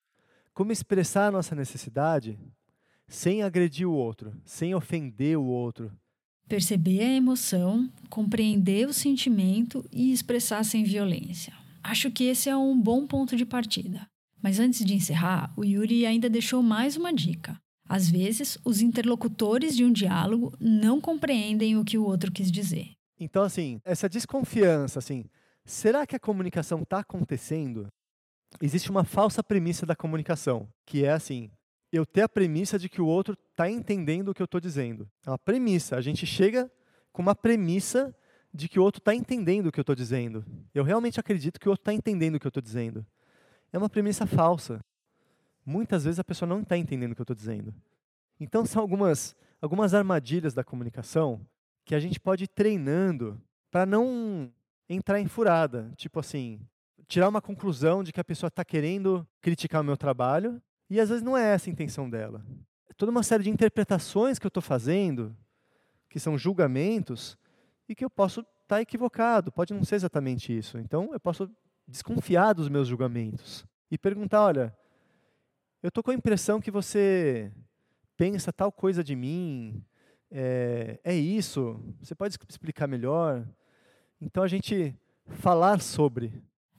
como 0.54 0.72
expressar 0.72 1.26
a 1.26 1.30
nossa 1.30 1.54
necessidade 1.54 2.38
sem 3.06 3.42
agredir 3.42 3.86
o 3.86 3.92
outro, 3.92 4.34
sem 4.46 4.74
ofender 4.74 5.36
o 5.36 5.44
outro. 5.44 5.92
Perceber 6.48 7.02
a 7.02 7.12
emoção, 7.12 7.92
compreender 8.08 8.88
o 8.88 8.92
sentimento 8.94 9.84
e 9.92 10.14
expressar 10.14 10.64
sem 10.64 10.82
violência. 10.82 11.52
Acho 11.82 12.10
que 12.10 12.24
esse 12.24 12.48
é 12.48 12.56
um 12.56 12.80
bom 12.80 13.06
ponto 13.06 13.36
de 13.36 13.44
partida. 13.44 14.10
Mas 14.42 14.58
antes 14.58 14.84
de 14.84 14.94
encerrar, 14.94 15.52
o 15.56 15.64
Yuri 15.64 16.04
ainda 16.04 16.28
deixou 16.28 16.62
mais 16.62 16.96
uma 16.96 17.12
dica. 17.12 17.60
Às 17.88 18.10
vezes, 18.10 18.58
os 18.64 18.80
interlocutores 18.80 19.76
de 19.76 19.84
um 19.84 19.92
diálogo 19.92 20.56
não 20.58 21.00
compreendem 21.00 21.76
o 21.76 21.84
que 21.84 21.96
o 21.96 22.04
outro 22.04 22.32
quis 22.32 22.50
dizer. 22.50 22.92
Então, 23.20 23.44
assim, 23.44 23.80
essa 23.84 24.08
desconfiança, 24.08 24.98
assim, 24.98 25.24
será 25.64 26.06
que 26.06 26.16
a 26.16 26.20
comunicação 26.20 26.82
está 26.82 26.98
acontecendo? 26.98 27.86
Existe 28.60 28.90
uma 28.90 29.04
falsa 29.04 29.44
premissa 29.44 29.86
da 29.86 29.94
comunicação, 29.94 30.68
que 30.84 31.04
é 31.04 31.12
assim: 31.12 31.50
eu 31.92 32.04
ter 32.04 32.22
a 32.22 32.28
premissa 32.28 32.78
de 32.78 32.88
que 32.88 33.00
o 33.00 33.06
outro 33.06 33.36
está 33.50 33.70
entendendo 33.70 34.30
o 34.30 34.34
que 34.34 34.42
eu 34.42 34.46
estou 34.46 34.60
dizendo. 34.60 35.08
É 35.24 35.30
uma 35.30 35.38
premissa. 35.38 35.96
A 35.96 36.00
gente 36.00 36.26
chega 36.26 36.70
com 37.12 37.22
uma 37.22 37.34
premissa 37.34 38.14
de 38.52 38.68
que 38.68 38.80
o 38.80 38.82
outro 38.82 38.98
está 38.98 39.14
entendendo 39.14 39.66
o 39.66 39.72
que 39.72 39.78
eu 39.78 39.82
estou 39.82 39.94
dizendo. 39.94 40.44
Eu 40.74 40.82
realmente 40.82 41.20
acredito 41.20 41.60
que 41.60 41.68
o 41.68 41.70
outro 41.70 41.82
está 41.82 41.92
entendendo 41.92 42.36
o 42.36 42.40
que 42.40 42.46
eu 42.46 42.50
estou 42.50 42.62
dizendo. 42.62 43.06
É 43.72 43.78
uma 43.78 43.88
premissa 43.88 44.26
falsa. 44.26 44.80
Muitas 45.64 46.04
vezes 46.04 46.18
a 46.18 46.24
pessoa 46.24 46.48
não 46.48 46.60
está 46.60 46.76
entendendo 46.76 47.12
o 47.12 47.14
que 47.14 47.20
eu 47.20 47.24
estou 47.24 47.36
dizendo. 47.36 47.74
Então, 48.38 48.66
são 48.66 48.82
algumas, 48.82 49.36
algumas 49.60 49.94
armadilhas 49.94 50.52
da 50.52 50.64
comunicação 50.64 51.40
que 51.84 51.94
a 51.94 52.00
gente 52.00 52.20
pode 52.20 52.44
ir 52.44 52.48
treinando 52.48 53.40
para 53.70 53.86
não 53.86 54.52
entrar 54.88 55.20
em 55.20 55.26
furada. 55.26 55.92
Tipo 55.96 56.20
assim, 56.20 56.60
tirar 57.06 57.28
uma 57.28 57.40
conclusão 57.40 58.02
de 58.02 58.12
que 58.12 58.20
a 58.20 58.24
pessoa 58.24 58.48
está 58.48 58.64
querendo 58.64 59.26
criticar 59.40 59.80
o 59.80 59.84
meu 59.84 59.96
trabalho 59.96 60.60
e 60.90 61.00
às 61.00 61.08
vezes 61.08 61.22
não 61.22 61.36
é 61.36 61.54
essa 61.54 61.70
a 61.70 61.72
intenção 61.72 62.10
dela. 62.10 62.44
É 62.88 62.92
toda 62.92 63.10
uma 63.10 63.22
série 63.22 63.44
de 63.44 63.50
interpretações 63.50 64.38
que 64.38 64.46
eu 64.46 64.48
estou 64.48 64.62
fazendo, 64.62 65.34
que 66.10 66.20
são 66.20 66.36
julgamentos, 66.36 67.38
e 67.88 67.94
que 67.94 68.04
eu 68.04 68.10
posso 68.10 68.40
estar 68.40 68.76
tá 68.76 68.82
equivocado, 68.82 69.52
pode 69.52 69.72
não 69.74 69.84
ser 69.84 69.96
exatamente 69.96 70.56
isso. 70.56 70.78
Então, 70.78 71.10
eu 71.12 71.20
posso 71.20 71.50
desconfiar 71.86 72.52
dos 72.52 72.68
meus 72.68 72.88
julgamentos 72.88 73.64
e 73.90 73.98
perguntar: 73.98 74.42
olha, 74.42 74.76
eu 75.82 75.88
estou 75.88 76.02
com 76.02 76.10
a 76.10 76.14
impressão 76.14 76.60
que 76.60 76.70
você 76.70 77.50
pensa 78.16 78.52
tal 78.52 78.70
coisa 78.70 79.02
de 79.02 79.16
mim, 79.16 79.84
é, 80.30 80.98
é 81.04 81.14
isso, 81.14 81.78
você 82.00 82.14
pode 82.14 82.38
explicar 82.48 82.86
melhor? 82.86 83.46
Então 84.20 84.42
a 84.42 84.48
gente 84.48 84.94
falar 85.26 85.80
sobre. 85.80 86.32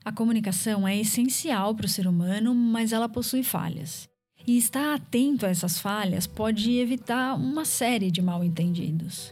A 0.04 0.12
comunicação 0.12 0.86
é 0.86 0.98
essencial 0.98 1.74
para 1.74 1.86
o 1.86 1.88
ser 1.88 2.06
humano, 2.06 2.54
mas 2.54 2.92
ela 2.92 3.08
possui 3.08 3.42
falhas. 3.42 4.08
E 4.46 4.58
estar 4.58 4.94
atento 4.94 5.46
a 5.46 5.48
essas 5.48 5.78
falhas 5.78 6.26
pode 6.26 6.78
evitar 6.78 7.34
uma 7.34 7.64
série 7.64 8.10
de 8.10 8.20
mal-entendidos. 8.20 9.30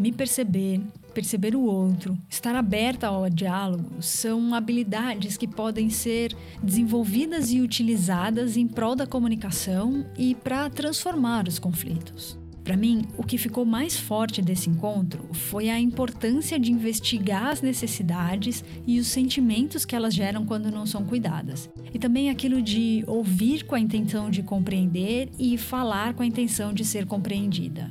Me 0.00 0.10
perceber, 0.10 0.80
perceber 1.12 1.54
o 1.54 1.60
outro, 1.60 2.16
estar 2.26 2.56
aberta 2.56 3.06
ao 3.06 3.28
diálogo 3.28 4.00
são 4.00 4.54
habilidades 4.54 5.36
que 5.36 5.46
podem 5.46 5.90
ser 5.90 6.34
desenvolvidas 6.62 7.52
e 7.52 7.60
utilizadas 7.60 8.56
em 8.56 8.66
prol 8.66 8.96
da 8.96 9.06
comunicação 9.06 10.06
e 10.16 10.34
para 10.34 10.70
transformar 10.70 11.46
os 11.46 11.58
conflitos. 11.58 12.38
Para 12.64 12.78
mim, 12.78 13.04
o 13.18 13.22
que 13.22 13.36
ficou 13.36 13.66
mais 13.66 13.94
forte 13.98 14.40
desse 14.40 14.70
encontro 14.70 15.22
foi 15.34 15.68
a 15.68 15.78
importância 15.78 16.58
de 16.58 16.72
investigar 16.72 17.48
as 17.48 17.60
necessidades 17.60 18.64
e 18.86 18.98
os 18.98 19.06
sentimentos 19.06 19.84
que 19.84 19.94
elas 19.94 20.14
geram 20.14 20.46
quando 20.46 20.70
não 20.70 20.86
são 20.86 21.04
cuidadas. 21.04 21.68
E 21.92 21.98
também 21.98 22.30
aquilo 22.30 22.62
de 22.62 23.04
ouvir 23.06 23.64
com 23.64 23.74
a 23.74 23.80
intenção 23.80 24.30
de 24.30 24.42
compreender 24.42 25.28
e 25.38 25.58
falar 25.58 26.14
com 26.14 26.22
a 26.22 26.26
intenção 26.26 26.72
de 26.72 26.86
ser 26.86 27.04
compreendida. 27.04 27.90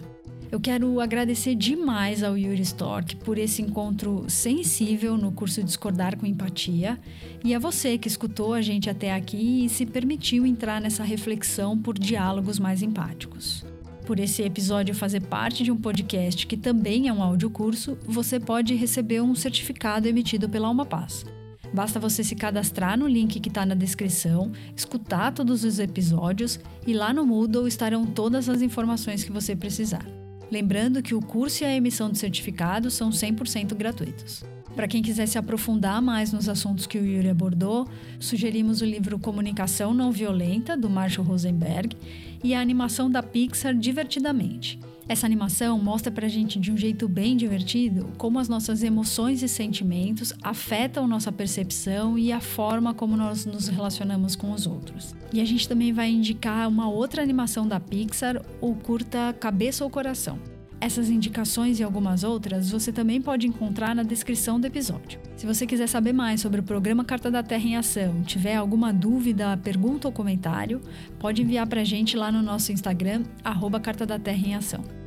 Eu 0.51 0.59
quero 0.59 0.99
agradecer 0.99 1.53
demais 1.53 2.23
ao 2.23 2.35
Yuri 2.35 2.63
Stork 2.63 3.17
por 3.17 3.37
esse 3.37 3.61
encontro 3.61 4.25
sensível 4.27 5.15
no 5.15 5.31
curso 5.31 5.63
Discordar 5.63 6.17
com 6.17 6.25
Empatia 6.25 6.99
e 7.43 7.53
a 7.53 7.59
você 7.59 7.99
que 7.99 8.07
escutou 8.07 8.55
a 8.55 8.61
gente 8.61 8.89
até 8.89 9.13
aqui 9.13 9.65
e 9.65 9.69
se 9.69 9.85
permitiu 9.85 10.47
entrar 10.47 10.81
nessa 10.81 11.03
reflexão 11.03 11.77
por 11.77 11.99
diálogos 11.99 12.57
mais 12.57 12.81
empáticos. 12.81 13.63
Por 14.07 14.19
esse 14.19 14.41
episódio 14.41 14.95
fazer 14.95 15.21
parte 15.21 15.63
de 15.63 15.71
um 15.71 15.77
podcast 15.77 16.47
que 16.47 16.57
também 16.57 17.07
é 17.07 17.13
um 17.13 17.21
audiocurso, 17.21 17.95
você 18.03 18.39
pode 18.39 18.73
receber 18.73 19.21
um 19.21 19.35
certificado 19.35 20.07
emitido 20.07 20.49
pela 20.49 20.67
Alma 20.67 20.83
Paz. 20.83 21.27
Basta 21.71 21.99
você 21.99 22.23
se 22.23 22.33
cadastrar 22.35 22.97
no 22.97 23.07
link 23.07 23.39
que 23.39 23.49
está 23.49 23.67
na 23.67 23.75
descrição, 23.75 24.51
escutar 24.75 25.31
todos 25.31 25.63
os 25.63 25.77
episódios 25.77 26.59
e 26.87 26.93
lá 26.93 27.13
no 27.13 27.23
Moodle 27.23 27.67
estarão 27.67 28.03
todas 28.03 28.49
as 28.49 28.63
informações 28.63 29.23
que 29.23 29.31
você 29.31 29.55
precisar. 29.55 30.18
Lembrando 30.51 31.01
que 31.01 31.13
o 31.13 31.21
curso 31.21 31.63
e 31.63 31.65
a 31.65 31.75
emissão 31.75 32.09
do 32.09 32.17
certificado 32.17 32.89
são 32.89 33.09
100% 33.09 33.75
gratuitos. 33.75 34.43
Para 34.75 34.87
quem 34.87 35.01
quiser 35.01 35.27
se 35.27 35.37
aprofundar 35.37 36.01
mais 36.01 36.31
nos 36.31 36.47
assuntos 36.47 36.87
que 36.87 36.97
o 36.97 37.05
Yuri 37.05 37.29
abordou, 37.29 37.87
sugerimos 38.19 38.81
o 38.81 38.85
livro 38.85 39.19
Comunicação 39.19 39.93
Não 39.93 40.11
Violenta, 40.11 40.77
do 40.77 40.89
Marshall 40.89 41.27
Rosenberg, 41.27 41.95
e 42.43 42.53
a 42.53 42.61
animação 42.61 43.11
da 43.11 43.21
Pixar 43.21 43.75
Divertidamente. 43.75 44.79
Essa 45.09 45.25
animação 45.25 45.79
mostra 45.79 46.11
pra 46.11 46.27
gente 46.27 46.59
de 46.59 46.71
um 46.71 46.77
jeito 46.77 47.09
bem 47.09 47.35
divertido 47.35 48.11
como 48.15 48.37
as 48.37 48.47
nossas 48.47 48.83
emoções 48.83 49.41
e 49.41 49.49
sentimentos 49.49 50.31
afetam 50.43 51.07
nossa 51.07 51.31
percepção 51.31 52.15
e 52.15 52.31
a 52.31 52.39
forma 52.39 52.93
como 52.93 53.17
nós 53.17 53.43
nos 53.43 53.67
relacionamos 53.67 54.35
com 54.35 54.51
os 54.51 54.67
outros. 54.67 55.15
E 55.33 55.41
a 55.41 55.45
gente 55.45 55.67
também 55.67 55.91
vai 55.91 56.11
indicar 56.11 56.69
uma 56.69 56.87
outra 56.87 57.23
animação 57.23 57.67
da 57.67 57.79
Pixar, 57.79 58.39
o 58.61 58.75
curta 58.75 59.35
Cabeça 59.39 59.83
ou 59.83 59.89
Coração. 59.89 60.37
Essas 60.79 61.09
indicações 61.09 61.79
e 61.79 61.83
algumas 61.83 62.23
outras 62.23 62.69
você 62.69 62.91
também 62.91 63.19
pode 63.19 63.47
encontrar 63.47 63.95
na 63.95 64.03
descrição 64.03 64.59
do 64.59 64.67
episódio. 64.67 65.19
Se 65.35 65.45
você 65.47 65.65
quiser 65.65 65.87
saber 65.87 66.13
mais 66.13 66.39
sobre 66.39 66.59
o 66.59 66.63
programa 66.63 67.03
Carta 67.03 67.31
da 67.31 67.41
Terra 67.41 67.65
em 67.65 67.75
Ação, 67.75 68.21
tiver 68.21 68.55
alguma 68.55 68.93
dúvida, 68.93 69.57
pergunta 69.57 70.07
ou 70.07 70.13
comentário, 70.13 70.79
pode 71.17 71.41
enviar 71.41 71.65
para 71.65 71.81
a 71.81 71.83
gente 71.83 72.15
lá 72.15 72.31
no 72.31 72.43
nosso 72.43 72.71
Instagram, 72.71 73.23
arroba 73.43 73.79
Carta 73.79 74.05
da 74.05 74.19
Terra 74.19 74.47
em 74.47 74.53
Ação. 74.53 74.98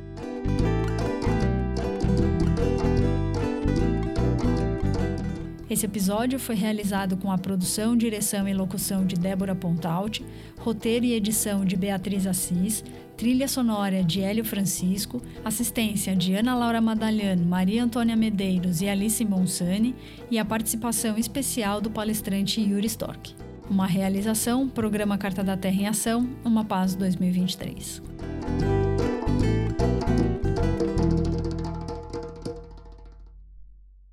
Esse 5.73 5.87
episódio 5.87 6.37
foi 6.37 6.53
realizado 6.53 7.17
com 7.17 7.31
a 7.31 7.37
produção, 7.37 7.97
direção 7.97 8.47
e 8.47 8.53
locução 8.53 9.07
de 9.07 9.15
Débora 9.15 9.55
Pontaut, 9.55 10.23
roteiro 10.59 11.03
e 11.03 11.13
edição 11.13 11.65
de 11.65 11.75
Beatriz 11.75 12.27
Assis, 12.27 12.83
trilha 13.17 13.47
sonora 13.47 14.03
de 14.03 14.21
Hélio 14.21 14.45
Francisco, 14.45 15.19
assistência 15.43 16.15
de 16.15 16.35
Ana 16.35 16.53
Laura 16.53 16.79
Madalhano, 16.79 17.43
Maria 17.43 17.83
Antônia 17.83 18.15
Medeiros 18.15 18.81
e 18.81 18.87
Alice 18.87 19.25
Monsani 19.25 19.95
e 20.29 20.37
a 20.37 20.45
participação 20.45 21.17
especial 21.17 21.81
do 21.81 21.89
palestrante 21.89 22.61
Yuri 22.61 22.85
Stork. 22.85 23.33
Uma 23.67 23.87
realização, 23.87 24.69
Programa 24.69 25.17
Carta 25.17 25.43
da 25.43 25.57
Terra 25.57 25.81
em 25.81 25.87
Ação, 25.87 26.29
Uma 26.45 26.63
Paz 26.63 26.93
2023. 26.93 28.12